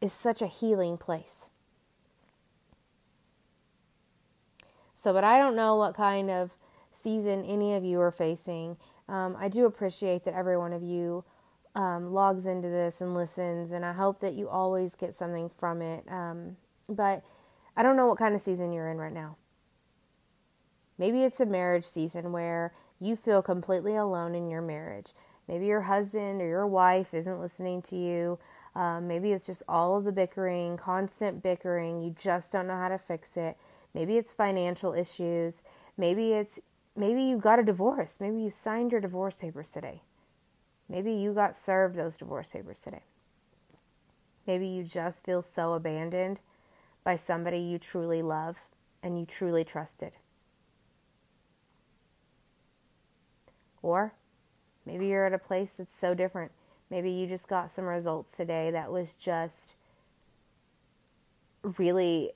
is 0.00 0.12
such 0.12 0.40
a 0.40 0.46
healing 0.46 0.96
place. 0.96 1.46
So 5.02 5.12
but 5.12 5.24
i 5.24 5.38
don't 5.38 5.56
know 5.56 5.74
what 5.76 5.94
kind 5.94 6.30
of 6.30 6.52
season 6.92 7.44
any 7.44 7.74
of 7.74 7.84
you 7.84 8.00
are 8.00 8.12
facing. 8.12 8.76
Um, 9.08 9.36
i 9.38 9.48
do 9.48 9.64
appreciate 9.64 10.24
that 10.24 10.34
every 10.34 10.58
one 10.58 10.72
of 10.72 10.82
you 10.82 11.24
um, 11.74 12.12
logs 12.12 12.46
into 12.46 12.68
this 12.68 13.00
and 13.00 13.14
listens, 13.14 13.72
and 13.72 13.84
I 13.84 13.92
hope 13.92 14.20
that 14.20 14.34
you 14.34 14.48
always 14.48 14.94
get 14.94 15.14
something 15.14 15.50
from 15.58 15.82
it. 15.82 16.04
Um, 16.10 16.56
but 16.88 17.22
I 17.76 17.82
don't 17.82 17.96
know 17.96 18.06
what 18.06 18.18
kind 18.18 18.34
of 18.34 18.40
season 18.40 18.72
you're 18.72 18.88
in 18.88 18.98
right 18.98 19.12
now. 19.12 19.36
Maybe 20.98 21.22
it's 21.22 21.40
a 21.40 21.46
marriage 21.46 21.84
season 21.84 22.32
where 22.32 22.72
you 23.00 23.14
feel 23.14 23.42
completely 23.42 23.94
alone 23.94 24.34
in 24.34 24.48
your 24.48 24.62
marriage. 24.62 25.12
Maybe 25.46 25.66
your 25.66 25.82
husband 25.82 26.42
or 26.42 26.46
your 26.46 26.66
wife 26.66 27.14
isn't 27.14 27.40
listening 27.40 27.82
to 27.82 27.96
you. 27.96 28.38
Um, 28.74 29.08
maybe 29.08 29.32
it's 29.32 29.46
just 29.46 29.62
all 29.68 29.96
of 29.96 30.04
the 30.04 30.12
bickering, 30.12 30.76
constant 30.76 31.42
bickering. 31.42 32.02
You 32.02 32.14
just 32.20 32.52
don't 32.52 32.66
know 32.66 32.76
how 32.76 32.88
to 32.88 32.98
fix 32.98 33.36
it. 33.36 33.56
Maybe 33.94 34.18
it's 34.18 34.32
financial 34.32 34.92
issues. 34.92 35.62
Maybe 35.96 36.32
it's 36.32 36.60
maybe 36.96 37.22
you 37.22 37.38
got 37.38 37.58
a 37.58 37.64
divorce. 37.64 38.18
Maybe 38.20 38.40
you 38.40 38.50
signed 38.50 38.92
your 38.92 39.00
divorce 39.00 39.36
papers 39.36 39.68
today. 39.68 40.02
Maybe 40.88 41.12
you 41.12 41.34
got 41.34 41.56
served 41.56 41.96
those 41.96 42.16
divorce 42.16 42.48
papers 42.48 42.80
today. 42.80 43.02
Maybe 44.46 44.66
you 44.66 44.82
just 44.82 45.24
feel 45.24 45.42
so 45.42 45.74
abandoned 45.74 46.40
by 47.04 47.16
somebody 47.16 47.58
you 47.58 47.78
truly 47.78 48.22
love 48.22 48.56
and 49.02 49.18
you 49.18 49.26
truly 49.26 49.64
trusted. 49.64 50.12
Or 53.82 54.14
maybe 54.86 55.06
you're 55.06 55.26
at 55.26 55.34
a 55.34 55.38
place 55.38 55.72
that's 55.76 55.96
so 55.96 56.14
different. 56.14 56.52
Maybe 56.90 57.10
you 57.10 57.26
just 57.26 57.48
got 57.48 57.70
some 57.70 57.84
results 57.84 58.34
today 58.34 58.70
that 58.70 58.90
was 58.90 59.14
just 59.14 59.74
really 61.76 62.32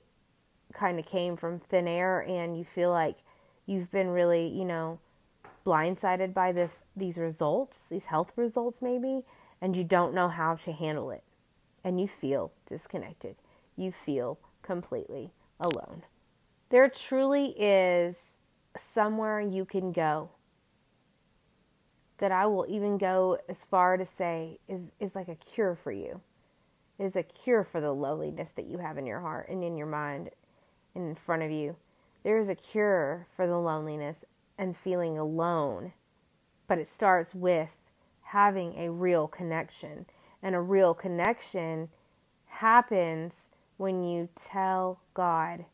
kind 0.73 0.99
of 0.99 1.05
came 1.05 1.35
from 1.35 1.59
thin 1.59 1.87
air 1.87 2.23
and 2.27 2.57
you 2.57 2.63
feel 2.63 2.91
like 2.91 3.17
you've 3.65 3.91
been 3.91 4.09
really, 4.09 4.47
you 4.47 4.65
know, 4.65 4.99
blindsided 5.65 6.33
by 6.33 6.51
this 6.51 6.85
these 6.95 7.17
results, 7.17 7.87
these 7.89 8.05
health 8.05 8.31
results 8.35 8.81
maybe, 8.81 9.21
and 9.61 9.75
you 9.75 9.83
don't 9.83 10.13
know 10.13 10.27
how 10.27 10.55
to 10.55 10.71
handle 10.71 11.11
it. 11.11 11.23
And 11.83 11.99
you 11.99 12.07
feel 12.07 12.51
disconnected. 12.65 13.35
You 13.75 13.91
feel 13.91 14.39
completely 14.61 15.31
alone. 15.59 16.03
There 16.69 16.87
truly 16.89 17.53
is 17.57 18.37
somewhere 18.77 19.39
you 19.39 19.65
can 19.65 19.91
go 19.91 20.29
that 22.17 22.31
I 22.31 22.45
will 22.45 22.65
even 22.69 22.97
go 22.97 23.37
as 23.49 23.65
far 23.65 23.97
to 23.97 24.05
say 24.05 24.59
is, 24.67 24.91
is 24.99 25.15
like 25.15 25.27
a 25.27 25.35
cure 25.35 25.75
for 25.75 25.91
you. 25.91 26.21
It 26.97 27.05
is 27.05 27.15
a 27.15 27.23
cure 27.23 27.63
for 27.63 27.81
the 27.81 27.91
loneliness 27.91 28.51
that 28.51 28.65
you 28.65 28.77
have 28.77 28.97
in 28.97 29.05
your 29.05 29.19
heart 29.19 29.49
and 29.49 29.63
in 29.63 29.75
your 29.75 29.87
mind 29.87 30.29
and 30.95 31.07
in 31.09 31.15
front 31.15 31.43
of 31.43 31.51
you. 31.51 31.75
There 32.23 32.37
is 32.37 32.47
a 32.47 32.55
cure 32.55 33.27
for 33.35 33.45
the 33.45 33.57
loneliness 33.57 34.23
and 34.57 34.75
feeling 34.75 35.17
alone, 35.17 35.93
but 36.67 36.77
it 36.77 36.87
starts 36.87 37.33
with 37.33 37.77
having 38.21 38.75
a 38.77 38.91
real 38.91 39.27
connection. 39.27 40.05
And 40.41 40.55
a 40.55 40.61
real 40.61 40.93
connection 40.93 41.89
happens 42.45 43.49
when 43.77 44.03
you 44.03 44.29
tell 44.35 44.99
God 45.13 45.65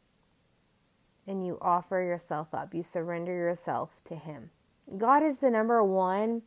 and 1.28 1.46
you 1.46 1.58
offer 1.62 2.02
yourself 2.02 2.54
up, 2.54 2.74
you 2.74 2.82
surrender 2.82 3.34
yourself 3.34 4.02
to 4.06 4.16
Him. 4.16 4.50
God 4.98 5.24
is 5.24 5.40
the 5.40 5.52
number 5.52 5.84
one 5.84 6.42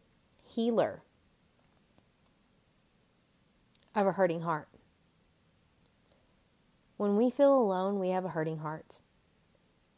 healer 0.44 1.02
of 3.94 4.06
a 4.06 4.12
hurting 4.12 4.40
heart. 4.40 4.68
When 6.96 7.16
we 7.16 7.30
feel 7.30 7.54
alone, 7.54 7.98
we 7.98 8.10
have 8.10 8.24
a 8.24 8.30
hurting 8.30 8.58
heart. 8.58 8.98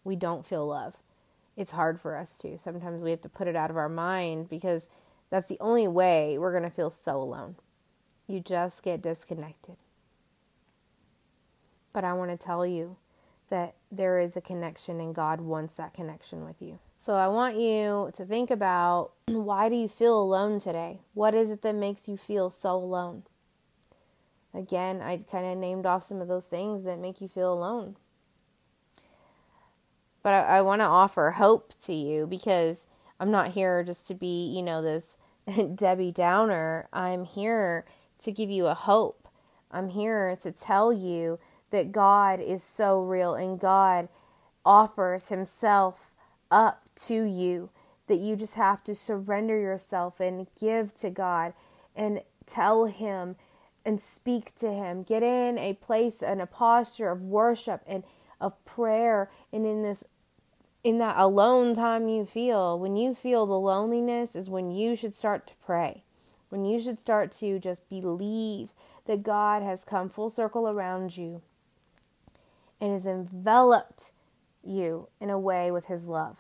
We 0.05 0.17
don't 0.17 0.47
feel 0.47 0.67
love. 0.67 0.95
It's 1.57 1.73
hard 1.73 2.01
for 2.01 2.17
us 2.17 2.37
to. 2.39 2.59
Sometimes 2.59 3.03
we 3.03 3.11
have 3.11 3.23
to 3.23 3.29
put 3.29 3.49
it 3.49 3.57
out 3.57 3.71
of 3.71 3.77
our 3.77 3.89
mind 3.89 4.49
because 4.49 4.89
that's 5.31 5.49
the 5.49 5.59
only 5.61 5.89
way 5.89 6.39
we're 6.39 6.53
going 6.53 6.65
to 6.65 6.71
feel 6.71 6.91
so 6.91 7.21
alone. 7.21 7.57
You 8.27 8.41
just 8.41 8.83
get 8.83 9.03
disconnected. 9.03 9.77
But 11.93 12.05
I 12.05 12.13
want 12.13 12.31
to 12.31 12.37
tell 12.37 12.67
you 12.67 12.97
that 13.51 13.75
there 13.93 14.19
is 14.19 14.37
a 14.37 14.41
connection 14.41 15.01
and 15.01 15.15
God 15.15 15.41
wants 15.41 15.75
that 15.75 15.95
connection 15.95 16.45
with 16.45 16.61
you. 16.61 16.79
So 16.99 17.15
I 17.15 17.29
want 17.29 17.57
you 17.57 18.11
to 18.15 18.25
think 18.25 18.51
about 18.51 19.13
why 19.27 19.69
do 19.69 19.77
you 19.77 19.89
feel 19.89 20.21
alone 20.21 20.59
today? 20.59 21.01
What 21.13 21.35
is 21.35 21.51
it 21.51 21.63
that 21.63 21.75
makes 21.75 22.09
you 22.09 22.17
feel 22.17 22.51
so 22.51 22.75
alone? 22.75 23.25
Again, 24.55 25.03
I 25.03 25.19
kind 25.19 25.47
of 25.47 25.59
named 25.59 25.85
off 25.85 26.05
some 26.05 26.21
of 26.21 26.29
those 26.29 26.47
things 26.47 26.85
that 26.85 26.99
make 26.99 27.21
you 27.21 27.29
feel 27.29 27.53
alone. 27.53 27.97
But 30.25 30.33
I, 30.33 30.59
I 30.59 30.63
want 30.63 30.81
to 30.81 30.87
offer 30.87 31.31
hope 31.31 31.79
to 31.83 31.95
you 31.95 32.27
because 32.27 32.89
I'm 33.21 33.31
not 33.31 33.53
here 33.53 33.85
just 33.85 34.09
to 34.09 34.15
be, 34.15 34.49
you 34.49 34.63
know, 34.63 34.83
this 34.83 35.19
Debbie 35.75 36.11
Downer. 36.11 36.89
I'm 36.93 37.25
here 37.25 37.85
to 38.21 38.33
give 38.33 38.51
you 38.51 38.67
a 38.67 38.75
hope. 38.75 39.29
I'm 39.71 39.91
here 39.91 40.37
to 40.43 40.51
tell 40.51 40.93
you 40.93 41.39
that 41.71 41.93
God 41.93 42.41
is 42.41 42.63
so 42.63 43.03
real 43.03 43.35
and 43.35 43.61
God 43.61 44.09
offers 44.65 45.29
Himself 45.29 46.13
up 46.51 46.89
to 47.07 47.23
you. 47.25 47.71
That 48.07 48.19
you 48.19 48.35
just 48.35 48.55
have 48.55 48.83
to 48.85 48.95
surrender 48.95 49.59
yourself 49.59 50.21
and 50.21 50.47
give 50.59 50.95
to 50.97 51.11
God 51.11 51.53
and 51.95 52.23
tell 52.47 52.87
Him 52.87 53.37
and 53.85 54.01
speak 54.01 54.55
to 54.57 54.73
Him. 54.73 55.03
Get 55.03 55.23
in 55.23 55.59
a 55.59 55.75
place 55.75 56.23
and 56.23 56.41
a 56.41 56.47
posture 56.47 57.11
of 57.11 57.21
worship 57.21 57.83
and 57.87 58.05
of 58.41 58.63
prayer 58.65 59.31
and 59.53 59.67
in 59.67 59.83
this 59.83 60.05
in 60.85 60.99
that 60.99 61.17
alone 61.17 61.75
time 61.75 62.09
you 62.09 62.27
feel, 62.27 62.79
when 62.79 62.95
you 62.95 63.15
feel 63.15 63.47
the 63.47 63.59
loneliness, 63.59 64.37
is 64.37 64.51
when 64.51 64.71
you 64.71 64.95
should 64.95 65.15
start 65.15 65.47
to 65.47 65.55
pray. 65.65 66.05
When 66.51 66.67
you 66.67 66.79
should 66.79 67.01
start 67.01 67.33
to 67.39 67.59
just 67.59 67.89
believe 67.89 68.69
that 69.07 69.23
God 69.23 69.63
has 69.63 69.83
come 69.83 70.11
full 70.11 70.29
circle 70.29 70.69
around 70.69 71.17
you 71.17 71.41
and 72.81 72.93
has 72.93 73.07
enveloped 73.07 74.13
you 74.63 75.09
in 75.21 75.31
a 75.31 75.39
way 75.39 75.71
with 75.71 75.87
His 75.87 76.07
love. 76.07 76.39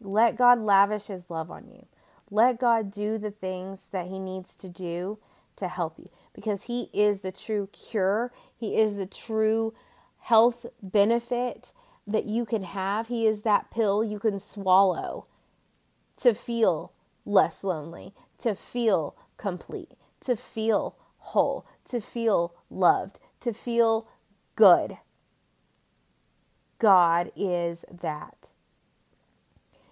Let 0.00 0.36
God 0.36 0.58
lavish 0.58 1.06
His 1.06 1.28
love 1.28 1.50
on 1.50 1.68
you. 1.68 1.86
Let 2.30 2.58
God 2.58 2.90
do 2.90 3.18
the 3.18 3.30
things 3.30 3.88
that 3.92 4.06
He 4.06 4.18
needs 4.18 4.56
to 4.56 4.68
do 4.68 5.18
to 5.56 5.68
help 5.68 5.98
you 5.98 6.08
because 6.34 6.64
He 6.64 6.88
is 6.94 7.20
the 7.20 7.32
true 7.32 7.68
cure, 7.72 8.32
He 8.56 8.76
is 8.76 8.96
the 8.96 9.06
true 9.06 9.74
health 10.20 10.66
benefit 10.82 11.72
that 12.08 12.24
you 12.24 12.44
can 12.44 12.64
have. 12.64 13.08
He 13.08 13.26
is 13.26 13.42
that 13.42 13.70
pill 13.70 14.02
you 14.02 14.18
can 14.18 14.40
swallow 14.40 15.26
to 16.16 16.34
feel 16.34 16.92
less 17.24 17.62
lonely, 17.62 18.14
to 18.38 18.54
feel 18.54 19.14
complete, 19.36 19.92
to 20.20 20.34
feel 20.34 20.96
whole, 21.18 21.66
to 21.88 22.00
feel 22.00 22.54
loved, 22.70 23.20
to 23.40 23.52
feel 23.52 24.08
good. 24.56 24.98
God 26.78 27.30
is 27.36 27.84
that. 27.90 28.50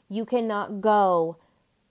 You 0.09 0.25
cannot 0.25 0.81
go 0.81 1.37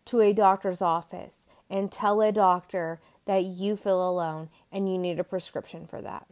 to 0.05 0.21
a 0.21 0.33
doctor's 0.33 0.81
office 0.81 1.37
and 1.69 1.91
tell 1.91 2.21
a 2.21 2.31
doctor 2.31 2.99
that 3.25 3.43
you 3.43 3.75
feel 3.75 4.07
alone 4.07 4.49
and 4.71 4.89
you 4.91 4.97
need 4.97 5.19
a 5.19 5.23
prescription 5.23 5.85
for 5.85 6.01
that. 6.01 6.27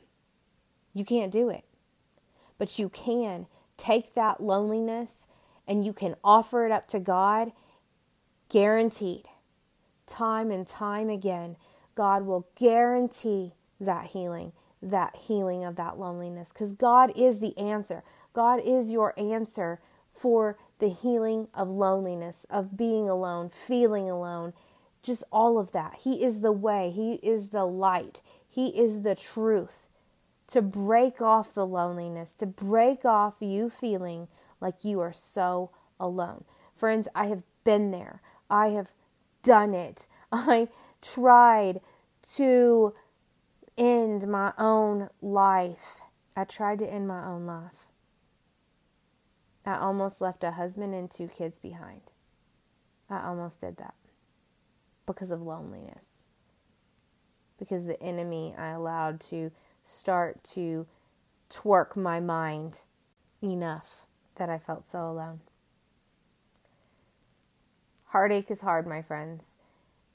You 0.93 1.05
can't 1.05 1.31
do 1.31 1.49
it. 1.49 1.65
But 2.57 2.79
you 2.79 2.87
can 2.87 3.47
take 3.83 4.13
that 4.13 4.41
loneliness 4.41 5.27
and 5.67 5.85
you 5.85 5.93
can 5.93 6.15
offer 6.23 6.65
it 6.65 6.71
up 6.71 6.87
to 6.87 6.99
God, 6.99 7.51
guaranteed, 8.49 9.27
time 10.07 10.51
and 10.51 10.67
time 10.67 11.09
again, 11.09 11.57
God 11.95 12.25
will 12.25 12.47
guarantee 12.55 13.53
that 13.79 14.07
healing, 14.07 14.53
that 14.81 15.15
healing 15.15 15.63
of 15.63 15.75
that 15.75 15.99
loneliness, 15.99 16.51
because 16.51 16.73
God 16.73 17.11
is 17.15 17.39
the 17.39 17.57
answer. 17.57 18.03
God 18.33 18.61
is 18.63 18.91
your 18.91 19.17
answer 19.19 19.79
for 20.11 20.57
the 20.79 20.89
healing 20.89 21.47
of 21.53 21.69
loneliness, 21.69 22.45
of 22.49 22.77
being 22.77 23.09
alone, 23.09 23.49
feeling 23.49 24.09
alone, 24.09 24.53
just 25.01 25.23
all 25.31 25.57
of 25.59 25.71
that. 25.71 25.95
He 26.03 26.23
is 26.23 26.41
the 26.41 26.51
way, 26.51 26.91
He 26.93 27.15
is 27.15 27.49
the 27.49 27.65
light, 27.65 28.21
He 28.49 28.67
is 28.67 29.01
the 29.01 29.15
truth 29.15 29.85
to 30.47 30.61
break 30.61 31.21
off 31.21 31.53
the 31.53 31.65
loneliness, 31.65 32.33
to 32.33 32.45
break 32.45 33.05
off 33.05 33.35
you 33.39 33.69
feeling 33.69 34.27
like 34.59 34.83
you 34.83 34.99
are 34.99 35.13
so 35.13 35.71
alone. 35.99 36.43
Friends, 36.75 37.07
I 37.15 37.27
have 37.27 37.43
been 37.63 37.91
there. 37.91 38.21
I 38.49 38.69
have 38.69 38.91
done 39.41 39.73
it. 39.73 40.07
I 40.31 40.67
tried 41.01 41.81
to 42.33 42.93
end 43.77 44.27
my 44.27 44.53
own 44.57 45.09
life. 45.21 46.01
I 46.35 46.43
tried 46.43 46.79
to 46.79 46.91
end 46.91 47.07
my 47.07 47.25
own 47.25 47.45
life. 47.45 47.87
I 49.65 49.77
almost 49.77 50.19
left 50.19 50.43
a 50.43 50.51
husband 50.51 50.93
and 50.93 51.09
two 51.09 51.27
kids 51.27 51.57
behind. 51.57 52.01
I 53.09 53.25
almost 53.25 53.61
did 53.61 53.77
that 53.77 53.93
because 55.05 55.31
of 55.31 55.41
loneliness. 55.41 56.23
Because 57.57 57.85
the 57.85 58.01
enemy 58.01 58.53
I 58.57 58.69
allowed 58.69 59.21
to 59.21 59.51
start 59.83 60.43
to 60.43 60.87
twerk 61.49 61.95
my 61.95 62.19
mind 62.19 62.81
enough 63.41 64.05
that 64.35 64.49
I 64.49 64.57
felt 64.57 64.87
so 64.87 65.09
alone. 65.09 65.41
Heartache 68.05 68.51
is 68.51 68.61
hard, 68.61 68.87
my 68.87 69.01
friends. 69.01 69.57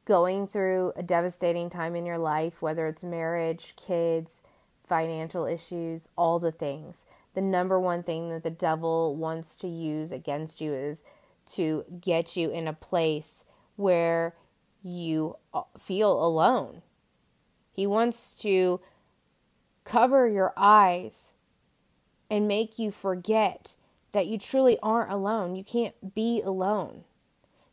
Going 0.04 0.46
through 0.46 0.92
a 0.96 1.02
devastating 1.02 1.68
time 1.68 1.94
in 1.94 2.06
your 2.06 2.18
life, 2.18 2.62
whether 2.62 2.86
it's 2.86 3.04
marriage, 3.04 3.74
kids, 3.76 4.42
financial 4.86 5.44
issues, 5.44 6.08
all 6.16 6.38
the 6.38 6.52
things. 6.52 7.04
The 7.34 7.40
number 7.40 7.78
one 7.78 8.02
thing 8.02 8.30
that 8.30 8.42
the 8.42 8.50
devil 8.50 9.14
wants 9.16 9.54
to 9.56 9.68
use 9.68 10.10
against 10.12 10.60
you 10.60 10.72
is 10.72 11.02
to 11.52 11.84
get 12.00 12.36
you 12.36 12.50
in 12.50 12.66
a 12.66 12.72
place 12.72 13.44
where 13.76 14.34
you 14.82 15.36
feel 15.78 16.12
alone. 16.24 16.82
He 17.72 17.86
wants 17.86 18.32
to 18.40 18.80
cover 19.88 20.28
your 20.28 20.52
eyes 20.56 21.32
and 22.30 22.46
make 22.46 22.78
you 22.78 22.90
forget 22.90 23.74
that 24.12 24.26
you 24.26 24.38
truly 24.38 24.78
aren't 24.82 25.10
alone. 25.10 25.56
You 25.56 25.64
can't 25.64 26.14
be 26.14 26.42
alone. 26.42 27.04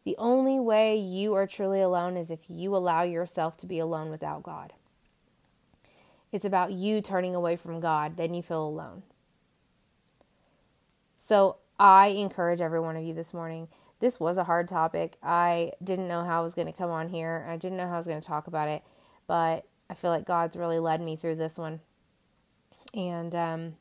The 0.06 0.16
only 0.18 0.60
way 0.60 0.96
you 0.98 1.34
are 1.34 1.48
truly 1.48 1.82
alone 1.82 2.16
is 2.16 2.30
if 2.30 2.42
you 2.48 2.76
allow 2.76 3.02
yourself 3.02 3.58
to 3.58 3.66
be 3.66 3.80
alone 3.80 4.10
without 4.10 4.44
God. 4.44 4.74
It's 6.32 6.46
about 6.46 6.72
you 6.72 7.02
turning 7.02 7.34
away 7.34 7.56
from 7.56 7.80
God, 7.80 8.18
then 8.18 8.34
you 8.34 8.44
feel 8.44 8.66
alone. 8.66 9.04
So 11.18 11.58
I 11.80 12.08
encourage 12.08 12.62
every 12.62 12.80
one 12.80 12.96
of 12.96 13.04
you 13.04 13.14
this 13.14 13.34
morning. 13.34 13.68
This 14.00 14.20
was 14.20 14.38
a 14.38 14.44
hard 14.44 14.68
topic. 14.68 15.18
I 15.24 15.72
didn't 15.84 16.08
know 16.08 16.24
how 16.24 16.42
I 16.42 16.44
was 16.44 16.54
going 16.54 16.68
to 16.68 16.74
come 16.74 16.92
on 16.92 17.10
here. 17.10 17.48
I 17.50 17.58
didn't 17.58 17.78
know 17.78 17.88
how 17.88 17.96
I 17.96 17.98
was 17.98 18.08
going 18.08 18.22
to 18.22 18.28
talk 18.28 18.48
about 18.48 18.68
it, 18.68 18.84
but 19.26 19.66
I 19.90 19.94
feel 19.94 20.12
like 20.12 20.26
God's 20.26 20.56
really 20.56 20.80
led 20.80 21.02
me 21.02 21.16
through 21.16 21.36
this 21.36 21.58
one. 21.58 21.80
And 22.96 23.36
um, 23.36 23.76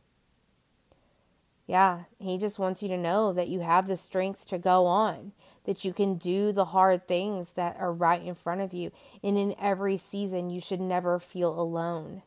yeah, 1.66 2.04
he 2.18 2.36
just 2.36 2.58
wants 2.58 2.82
you 2.82 2.88
to 2.88 2.98
know 2.98 3.32
that 3.32 3.48
you 3.48 3.60
have 3.60 3.86
the 3.86 3.96
strength 3.96 4.46
to 4.48 4.58
go 4.58 4.84
on, 4.84 5.32
that 5.64 5.84
you 5.84 5.92
can 5.92 6.16
do 6.16 6.52
the 6.52 6.66
hard 6.66 7.06
things 7.06 7.52
that 7.52 7.76
are 7.78 7.92
right 7.92 8.22
in 8.22 8.34
front 8.34 8.60
of 8.60 8.74
you. 8.74 8.90
And 9.22 9.38
in 9.38 9.54
every 9.58 9.96
season, 9.96 10.50
you 10.50 10.60
should 10.60 10.80
never 10.80 11.18
feel 11.18 11.58
alone. 11.58 12.22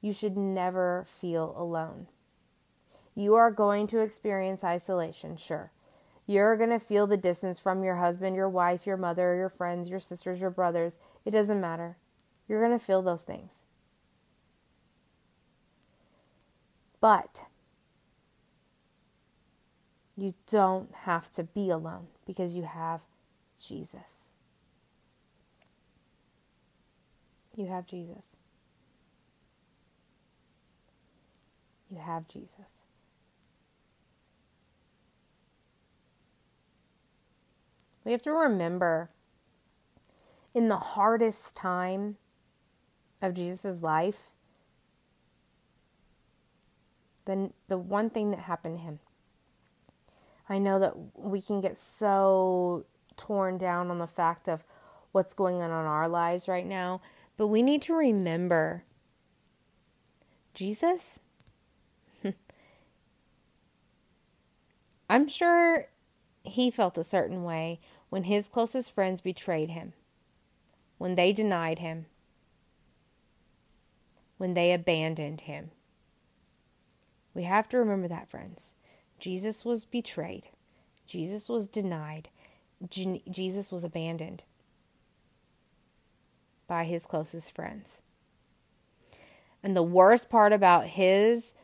You 0.00 0.12
should 0.12 0.36
never 0.36 1.06
feel 1.20 1.54
alone. 1.56 2.06
You 3.14 3.34
are 3.34 3.50
going 3.50 3.86
to 3.88 4.00
experience 4.00 4.64
isolation, 4.64 5.36
sure. 5.36 5.72
You're 6.26 6.56
going 6.56 6.70
to 6.70 6.78
feel 6.78 7.06
the 7.06 7.16
distance 7.16 7.58
from 7.58 7.84
your 7.84 7.96
husband, 7.96 8.34
your 8.34 8.48
wife, 8.48 8.86
your 8.86 8.96
mother, 8.96 9.34
your 9.34 9.48
friends, 9.48 9.88
your 9.90 10.00
sisters, 10.00 10.40
your 10.40 10.50
brothers. 10.50 10.98
It 11.24 11.32
doesn't 11.32 11.60
matter. 11.60 11.96
You're 12.48 12.64
going 12.64 12.78
to 12.78 12.84
feel 12.84 13.02
those 13.02 13.22
things. 13.22 13.62
But 17.00 17.44
you 20.16 20.34
don't 20.46 20.94
have 20.94 21.30
to 21.32 21.44
be 21.44 21.70
alone 21.70 22.08
because 22.26 22.54
you 22.54 22.64
have 22.64 23.00
Jesus. 23.58 24.28
You 27.56 27.66
have 27.66 27.86
Jesus. 27.86 28.36
You 31.90 31.98
have 31.98 32.28
Jesus. 32.28 32.84
We 38.04 38.12
have 38.12 38.22
to 38.22 38.32
remember 38.32 39.10
in 40.54 40.68
the 40.68 40.76
hardest 40.76 41.54
time 41.56 42.16
of 43.20 43.34
Jesus' 43.34 43.82
life, 43.82 44.30
then 47.24 47.52
the 47.68 47.78
one 47.78 48.10
thing 48.10 48.30
that 48.30 48.40
happened 48.40 48.78
to 48.78 48.82
him. 48.82 49.00
I 50.48 50.58
know 50.58 50.78
that 50.78 50.94
we 51.14 51.40
can 51.40 51.60
get 51.60 51.78
so 51.78 52.84
torn 53.16 53.58
down 53.58 53.90
on 53.90 53.98
the 53.98 54.06
fact 54.06 54.48
of 54.48 54.64
what's 55.12 55.34
going 55.34 55.56
on 55.62 55.70
in 55.70 55.86
our 55.86 56.08
lives 56.08 56.48
right 56.48 56.66
now, 56.66 57.00
but 57.36 57.48
we 57.48 57.62
need 57.62 57.82
to 57.82 57.94
remember 57.94 58.84
Jesus. 60.54 61.20
I'm 65.10 65.28
sure 65.28 65.88
he 66.44 66.70
felt 66.70 66.98
a 66.98 67.04
certain 67.04 67.44
way 67.44 67.80
when 68.08 68.24
his 68.24 68.48
closest 68.48 68.92
friends 68.92 69.20
betrayed 69.20 69.70
him, 69.70 69.92
when 70.98 71.14
they 71.14 71.32
denied 71.32 71.78
him, 71.78 72.06
when 74.36 74.54
they 74.54 74.72
abandoned 74.72 75.42
him. 75.42 75.70
We 77.40 77.46
have 77.46 77.70
to 77.70 77.78
remember 77.78 78.06
that, 78.06 78.28
friends. 78.28 78.74
Jesus 79.18 79.64
was 79.64 79.86
betrayed, 79.86 80.48
Jesus 81.06 81.48
was 81.48 81.68
denied, 81.68 82.28
Jesus 82.86 83.72
was 83.72 83.82
abandoned 83.82 84.44
by 86.66 86.84
his 86.84 87.06
closest 87.06 87.56
friends. 87.56 88.02
And 89.62 89.74
the 89.74 89.82
worst 89.82 90.28
part 90.28 90.52
about 90.52 90.88
his 90.88 91.54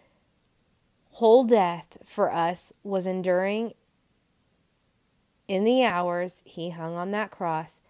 whole 1.11 1.45
death 1.45 1.99
for 2.07 2.33
us 2.33 2.73
was 2.83 3.05
enduring 3.05 3.75
in 5.47 5.65
the 5.65 5.85
hours 5.85 6.43
he 6.47 6.71
hung 6.71 6.95
on 6.95 7.11
that 7.11 7.31
cross, 7.31 7.83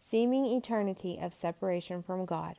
seeming 0.00 0.46
eternity 0.46 1.18
of 1.20 1.34
separation 1.34 2.02
from 2.02 2.24
God. 2.24 2.56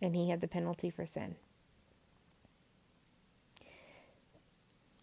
And 0.00 0.16
he 0.16 0.30
had 0.30 0.40
the 0.40 0.48
penalty 0.48 0.90
for 0.90 1.06
sin. 1.06 1.36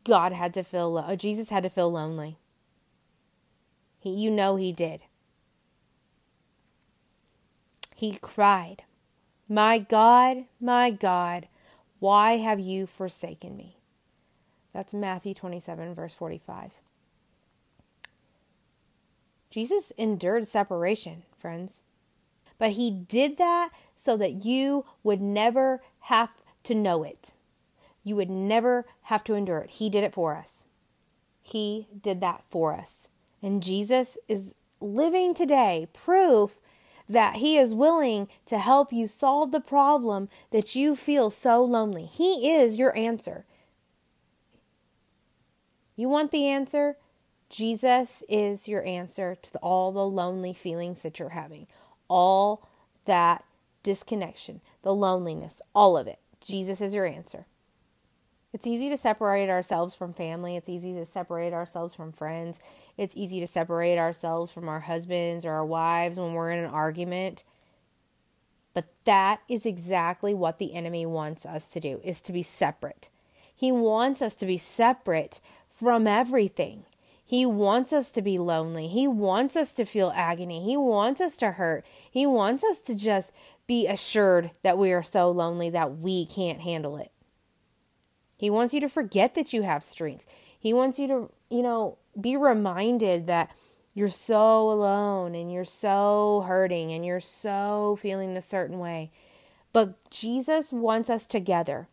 God 0.03 0.31
had 0.31 0.53
to 0.55 0.63
feel, 0.63 0.93
lo- 0.93 1.15
Jesus 1.15 1.49
had 1.49 1.63
to 1.63 1.69
feel 1.69 1.91
lonely. 1.91 2.37
He, 3.99 4.09
you 4.11 4.31
know, 4.31 4.55
he 4.55 4.71
did. 4.71 5.01
He 7.95 8.17
cried, 8.21 8.83
My 9.49 9.79
God, 9.79 10.45
my 10.61 10.91
God, 10.91 11.47
why 11.99 12.37
have 12.37 12.59
you 12.59 12.87
forsaken 12.87 13.57
me? 13.57 13.77
That's 14.73 14.93
Matthew 14.93 15.33
27, 15.33 15.95
verse 15.95 16.13
45. 16.13 16.71
Jesus 19.49 19.91
endured 19.97 20.47
separation, 20.47 21.23
friends. 21.37 21.83
But 22.57 22.71
he 22.71 22.91
did 22.91 23.37
that 23.37 23.69
so 23.95 24.17
that 24.17 24.45
you 24.45 24.85
would 25.03 25.21
never 25.21 25.81
have 26.01 26.29
to 26.63 26.75
know 26.75 27.03
it. 27.03 27.33
You 28.03 28.15
would 28.15 28.29
never 28.29 28.85
have 29.03 29.23
to 29.25 29.33
endure 29.33 29.59
it. 29.59 29.71
He 29.71 29.89
did 29.89 30.03
it 30.03 30.13
for 30.13 30.35
us. 30.35 30.65
He 31.41 31.87
did 32.01 32.21
that 32.21 32.43
for 32.47 32.73
us. 32.73 33.07
And 33.41 33.63
Jesus 33.63 34.17
is 34.27 34.55
living 34.79 35.33
today 35.33 35.87
proof 35.93 36.59
that 37.09 37.35
He 37.35 37.57
is 37.57 37.73
willing 37.73 38.27
to 38.45 38.57
help 38.57 38.91
you 38.91 39.07
solve 39.07 39.51
the 39.51 39.59
problem 39.59 40.29
that 40.51 40.75
you 40.75 40.95
feel 40.95 41.29
so 41.29 41.63
lonely. 41.63 42.05
He 42.05 42.51
is 42.51 42.77
your 42.77 42.95
answer. 42.97 43.45
You 45.95 46.09
want 46.09 46.31
the 46.31 46.45
answer? 46.47 46.97
Jesus 47.49 48.23
is 48.27 48.67
your 48.67 48.83
answer 48.83 49.35
to 49.41 49.57
all 49.59 49.91
the 49.91 50.05
lonely 50.05 50.53
feelings 50.53 51.01
that 51.01 51.17
you're 51.17 51.29
having, 51.29 51.67
all 52.07 52.67
that 53.05 53.43
disconnection, 53.83 54.61
the 54.81 54.93
loneliness, 54.93 55.61
all 55.73 55.97
of 55.97 56.07
it. 56.07 56.19
Jesus 56.41 56.81
is 56.81 56.93
your 56.93 57.05
answer. 57.05 57.45
It's 58.53 58.65
easy 58.65 58.89
to 58.89 58.97
separate 58.97 59.49
ourselves 59.49 59.93
from 59.93 60.13
family. 60.13 60.55
It's 60.55 60.69
easy 60.69 60.93
to 60.93 61.05
separate 61.05 61.53
ourselves 61.53 61.93
from 61.93 62.11
friends. 62.11 62.59
It's 62.97 63.15
easy 63.15 63.39
to 63.39 63.47
separate 63.47 63.97
ourselves 63.97 64.51
from 64.51 64.67
our 64.67 64.79
husbands 64.79 65.45
or 65.45 65.51
our 65.51 65.65
wives 65.65 66.17
when 66.17 66.33
we're 66.33 66.51
in 66.51 66.59
an 66.59 66.71
argument. 66.71 67.43
But 68.73 68.85
that 69.05 69.41
is 69.49 69.65
exactly 69.65 70.33
what 70.33 70.59
the 70.59 70.73
enemy 70.73 71.05
wants 71.05 71.45
us 71.45 71.67
to 71.67 71.79
do 71.79 71.99
is 72.03 72.21
to 72.23 72.33
be 72.33 72.43
separate. 72.43 73.09
He 73.53 73.71
wants 73.71 74.21
us 74.21 74.35
to 74.35 74.45
be 74.45 74.57
separate 74.57 75.39
from 75.69 76.07
everything. 76.07 76.85
He 77.27 77.45
wants 77.45 77.91
us 77.91 78.13
to 78.13 78.21
be 78.21 78.37
lonely. 78.37 78.87
He 78.87 79.05
wants 79.05 79.57
us 79.57 79.73
to 79.73 79.83
feel 79.83 80.13
agony. 80.15 80.63
He 80.63 80.77
wants 80.77 81.19
us 81.19 81.35
to 81.37 81.51
hurt. 81.51 81.85
He 82.09 82.25
wants 82.25 82.63
us 82.63 82.79
to 82.83 82.95
just 82.95 83.33
be 83.67 83.85
assured 83.85 84.51
that 84.63 84.77
we 84.77 84.93
are 84.93 85.03
so 85.03 85.29
lonely 85.29 85.69
that 85.69 85.97
we 85.97 86.25
can't 86.25 86.61
handle 86.61 86.95
it. 86.95 87.11
He 88.37 88.49
wants 88.49 88.73
you 88.73 88.79
to 88.79 88.87
forget 88.87 89.35
that 89.35 89.51
you 89.51 89.63
have 89.63 89.83
strength. 89.83 90.25
He 90.57 90.71
wants 90.73 90.99
you 90.99 91.07
to, 91.09 91.31
you 91.49 91.61
know, 91.61 91.97
be 92.19 92.37
reminded 92.37 93.27
that 93.27 93.51
you're 93.93 94.07
so 94.07 94.71
alone 94.71 95.35
and 95.35 95.51
you're 95.51 95.65
so 95.65 96.45
hurting 96.47 96.93
and 96.93 97.05
you're 97.05 97.19
so 97.19 97.99
feeling 98.01 98.37
a 98.37 98.41
certain 98.41 98.79
way. 98.79 99.11
But 99.73 100.09
Jesus 100.09 100.71
wants 100.71 101.09
us 101.09 101.27
together. 101.27 101.89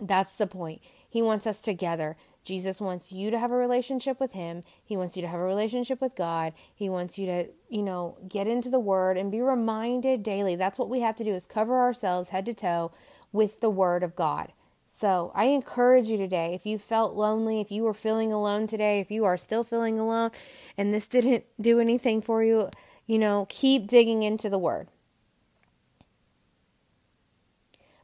That's 0.00 0.36
the 0.36 0.46
point. 0.46 0.80
He 1.06 1.20
wants 1.20 1.46
us 1.46 1.60
together. 1.60 2.16
Jesus 2.48 2.80
wants 2.80 3.12
you 3.12 3.30
to 3.30 3.38
have 3.38 3.50
a 3.50 3.56
relationship 3.56 4.18
with 4.18 4.32
Him. 4.32 4.64
He 4.82 4.96
wants 4.96 5.16
you 5.16 5.22
to 5.22 5.28
have 5.28 5.38
a 5.38 5.44
relationship 5.44 6.00
with 6.00 6.16
God. 6.16 6.54
He 6.74 6.88
wants 6.88 7.18
you 7.18 7.26
to, 7.26 7.48
you 7.68 7.82
know, 7.82 8.16
get 8.26 8.46
into 8.46 8.70
the 8.70 8.80
Word 8.80 9.18
and 9.18 9.30
be 9.30 9.42
reminded 9.42 10.22
daily. 10.22 10.56
That's 10.56 10.78
what 10.78 10.88
we 10.88 11.00
have 11.00 11.14
to 11.16 11.24
do 11.24 11.34
is 11.34 11.44
cover 11.44 11.78
ourselves 11.78 12.30
head 12.30 12.46
to 12.46 12.54
toe 12.54 12.90
with 13.32 13.60
the 13.60 13.68
Word 13.68 14.02
of 14.02 14.16
God. 14.16 14.54
So 14.88 15.30
I 15.34 15.44
encourage 15.44 16.06
you 16.06 16.16
today, 16.16 16.54
if 16.54 16.64
you 16.64 16.78
felt 16.78 17.14
lonely, 17.14 17.60
if 17.60 17.70
you 17.70 17.82
were 17.82 17.92
feeling 17.92 18.32
alone 18.32 18.66
today, 18.66 18.98
if 18.98 19.10
you 19.10 19.26
are 19.26 19.36
still 19.36 19.62
feeling 19.62 19.98
alone 19.98 20.30
and 20.78 20.94
this 20.94 21.06
didn't 21.06 21.44
do 21.60 21.80
anything 21.80 22.22
for 22.22 22.42
you, 22.42 22.70
you 23.06 23.18
know, 23.18 23.46
keep 23.50 23.86
digging 23.86 24.22
into 24.22 24.48
the 24.48 24.58
Word. 24.58 24.88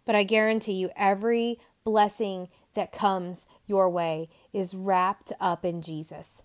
But 0.04 0.14
I 0.14 0.22
guarantee 0.22 0.74
you, 0.74 0.90
every 0.96 1.59
blessing 1.85 2.49
that 2.73 2.92
comes 2.92 3.47
your 3.66 3.90
way 3.90 4.29
is 4.55 4.75
wrapped 4.75 5.33
up 5.38 5.66
in 5.66 5.83
Jesus. 5.83 6.42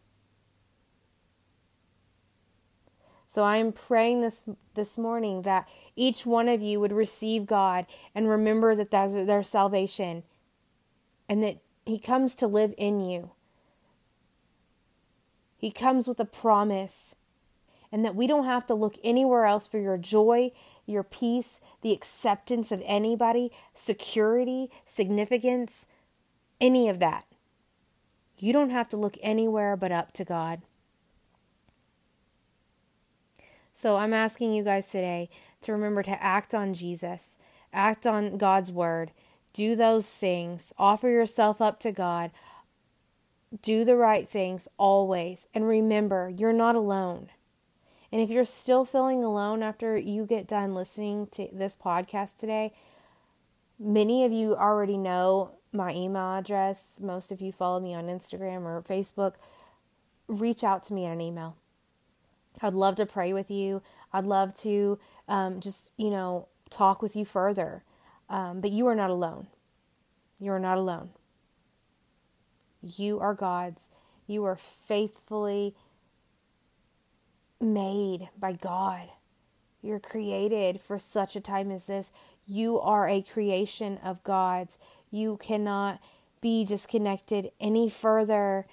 So 3.29 3.43
I 3.43 3.57
am 3.57 3.71
praying 3.71 4.21
this 4.21 4.43
this 4.73 4.97
morning 4.97 5.43
that 5.43 5.67
each 5.95 6.25
one 6.25 6.49
of 6.49 6.61
you 6.61 6.79
would 6.79 6.91
receive 6.91 7.45
God 7.45 7.85
and 8.13 8.27
remember 8.27 8.75
that 8.75 8.91
that's 8.91 9.13
their 9.13 9.43
salvation 9.43 10.23
and 11.29 11.41
that 11.43 11.59
he 11.85 11.99
comes 11.99 12.35
to 12.35 12.47
live 12.47 12.73
in 12.77 12.99
you. 12.99 13.31
He 15.57 15.71
comes 15.71 16.07
with 16.07 16.19
a 16.19 16.25
promise 16.25 17.15
and 17.91 18.03
that 18.03 18.15
we 18.15 18.27
don't 18.27 18.45
have 18.45 18.65
to 18.67 18.73
look 18.73 18.97
anywhere 19.03 19.45
else 19.45 19.67
for 19.67 19.79
your 19.79 19.97
joy, 19.97 20.51
your 20.89 21.03
peace, 21.03 21.61
the 21.81 21.93
acceptance 21.93 22.71
of 22.71 22.81
anybody, 22.85 23.51
security, 23.73 24.69
significance, 24.85 25.85
any 26.59 26.89
of 26.89 26.99
that. 26.99 27.25
You 28.37 28.53
don't 28.53 28.69
have 28.69 28.89
to 28.89 28.97
look 28.97 29.17
anywhere 29.21 29.75
but 29.75 29.91
up 29.91 30.13
to 30.13 30.25
God. 30.25 30.61
So 33.73 33.97
I'm 33.97 34.13
asking 34.13 34.53
you 34.53 34.63
guys 34.63 34.87
today 34.89 35.29
to 35.61 35.71
remember 35.71 36.03
to 36.03 36.23
act 36.23 36.53
on 36.53 36.73
Jesus, 36.73 37.37
act 37.71 38.05
on 38.05 38.37
God's 38.37 38.71
word, 38.71 39.11
do 39.53 39.75
those 39.75 40.05
things, 40.05 40.73
offer 40.77 41.09
yourself 41.09 41.61
up 41.61 41.79
to 41.81 41.91
God, 41.91 42.31
do 43.61 43.83
the 43.83 43.95
right 43.95 44.27
things 44.27 44.67
always, 44.77 45.47
and 45.53 45.67
remember 45.67 46.29
you're 46.29 46.53
not 46.53 46.75
alone. 46.75 47.29
And 48.11 48.21
if 48.21 48.29
you're 48.29 48.45
still 48.45 48.85
feeling 48.85 49.23
alone 49.23 49.61
after 49.61 49.97
you 49.97 50.25
get 50.25 50.47
done 50.47 50.73
listening 50.73 51.27
to 51.33 51.47
this 51.53 51.75
podcast 51.75 52.39
today, 52.39 52.73
Many 53.79 54.25
of 54.25 54.33
you 54.33 54.57
already 54.57 54.97
know 54.97 55.51
my 55.71 55.93
email 55.93 56.35
address. 56.37 56.99
Most 57.01 57.31
of 57.31 57.39
you 57.39 57.53
follow 57.53 57.79
me 57.79 57.93
on 57.93 58.07
Instagram 58.07 58.63
or 58.63 58.83
Facebook. 58.87 59.35
Reach 60.27 60.65
out 60.65 60.83
to 60.87 60.93
me 60.93 61.05
in 61.05 61.11
an 61.13 61.21
email. 61.21 61.55
I'd 62.61 62.73
love 62.73 62.97
to 62.97 63.05
pray 63.05 63.31
with 63.31 63.49
you. 63.49 63.81
I'd 64.11 64.25
love 64.25 64.53
to 64.61 64.99
um, 65.29 65.61
just, 65.61 65.91
you 65.95 66.09
know, 66.09 66.49
talk 66.69 67.01
with 67.01 67.15
you 67.15 67.23
further. 67.23 67.83
Um, 68.29 68.59
but 68.59 68.71
you 68.71 68.85
are 68.87 68.95
not 68.95 69.09
alone. 69.09 69.47
You 70.41 70.51
are 70.51 70.59
not 70.59 70.77
alone. 70.77 71.11
You 72.81 73.21
are 73.21 73.33
God's. 73.33 73.91
You 74.27 74.43
are 74.43 74.57
faithfully 74.57 75.73
made 77.61 78.29
by 78.37 78.53
God. 78.53 79.09
You're 79.81 79.99
created 79.99 80.81
for 80.81 80.99
such 80.99 81.35
a 81.35 81.41
time 81.41 81.71
as 81.71 81.85
this. 81.85 82.11
You 82.45 82.79
are 82.79 83.07
a 83.07 83.21
creation 83.21 83.97
of 84.03 84.23
God's. 84.23 84.77
You 85.11 85.37
cannot 85.37 85.99
be 86.41 86.63
disconnected 86.65 87.51
any 87.59 87.89
further 87.89 88.65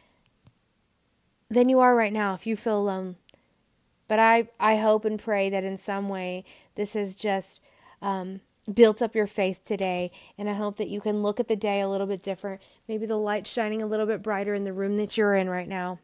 than 1.48 1.68
you 1.68 1.78
are 1.80 1.94
right 1.94 2.12
now 2.12 2.34
if 2.34 2.46
you 2.46 2.56
feel 2.56 2.78
alone. 2.78 3.16
But 4.08 4.18
I, 4.18 4.48
I 4.60 4.76
hope 4.76 5.04
and 5.04 5.18
pray 5.18 5.50
that 5.50 5.64
in 5.64 5.78
some 5.78 6.08
way 6.08 6.44
this 6.74 6.94
has 6.94 7.16
just 7.16 7.60
um, 8.00 8.40
built 8.72 9.02
up 9.02 9.14
your 9.14 9.26
faith 9.26 9.64
today. 9.64 10.10
And 10.38 10.48
I 10.48 10.54
hope 10.54 10.76
that 10.76 10.88
you 10.88 11.00
can 11.00 11.22
look 11.22 11.40
at 11.40 11.48
the 11.48 11.56
day 11.56 11.80
a 11.80 11.88
little 11.88 12.06
bit 12.06 12.22
different. 12.22 12.60
Maybe 12.88 13.06
the 13.06 13.16
light 13.16 13.46
shining 13.46 13.82
a 13.82 13.86
little 13.86 14.06
bit 14.06 14.22
brighter 14.22 14.54
in 14.54 14.64
the 14.64 14.72
room 14.72 14.96
that 14.96 15.16
you're 15.16 15.34
in 15.34 15.50
right 15.50 15.68
now. 15.68 15.98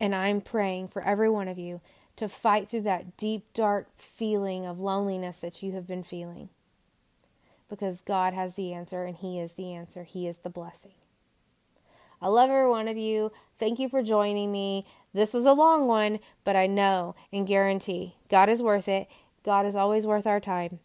And 0.00 0.14
I'm 0.14 0.40
praying 0.40 0.88
for 0.88 1.02
every 1.02 1.28
one 1.28 1.48
of 1.48 1.58
you 1.58 1.80
to 2.16 2.28
fight 2.28 2.68
through 2.68 2.82
that 2.82 3.16
deep, 3.16 3.44
dark 3.54 3.88
feeling 3.96 4.66
of 4.66 4.80
loneliness 4.80 5.38
that 5.38 5.62
you 5.62 5.72
have 5.72 5.86
been 5.86 6.02
feeling. 6.02 6.48
Because 7.68 8.00
God 8.00 8.32
has 8.32 8.54
the 8.54 8.72
answer, 8.72 9.04
and 9.04 9.16
He 9.16 9.38
is 9.38 9.52
the 9.54 9.74
answer. 9.74 10.04
He 10.04 10.26
is 10.26 10.38
the 10.38 10.50
blessing. 10.50 10.94
I 12.20 12.28
love 12.28 12.50
every 12.50 12.68
one 12.68 12.88
of 12.88 12.96
you. 12.96 13.30
Thank 13.58 13.78
you 13.78 13.88
for 13.88 14.02
joining 14.02 14.50
me. 14.50 14.86
This 15.14 15.32
was 15.32 15.44
a 15.44 15.52
long 15.52 15.86
one, 15.86 16.18
but 16.44 16.56
I 16.56 16.66
know 16.66 17.14
and 17.32 17.46
guarantee 17.46 18.16
God 18.28 18.48
is 18.48 18.62
worth 18.62 18.88
it. 18.88 19.08
God 19.44 19.66
is 19.66 19.76
always 19.76 20.06
worth 20.06 20.26
our 20.26 20.40
time. 20.40 20.80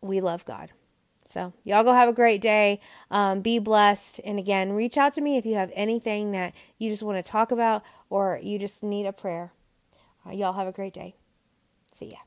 We 0.00 0.20
love 0.20 0.44
God. 0.44 0.70
So, 1.32 1.54
y'all 1.64 1.82
go 1.82 1.94
have 1.94 2.10
a 2.10 2.12
great 2.12 2.42
day. 2.42 2.78
Um, 3.10 3.40
be 3.40 3.58
blessed. 3.58 4.20
And 4.22 4.38
again, 4.38 4.74
reach 4.74 4.98
out 4.98 5.14
to 5.14 5.22
me 5.22 5.38
if 5.38 5.46
you 5.46 5.54
have 5.54 5.72
anything 5.74 6.32
that 6.32 6.52
you 6.76 6.90
just 6.90 7.02
want 7.02 7.24
to 7.24 7.30
talk 7.30 7.50
about 7.50 7.82
or 8.10 8.38
you 8.42 8.58
just 8.58 8.82
need 8.82 9.06
a 9.06 9.14
prayer. 9.14 9.54
Uh, 10.26 10.32
y'all 10.32 10.52
have 10.52 10.68
a 10.68 10.72
great 10.72 10.92
day. 10.92 11.14
See 11.90 12.10
ya. 12.10 12.18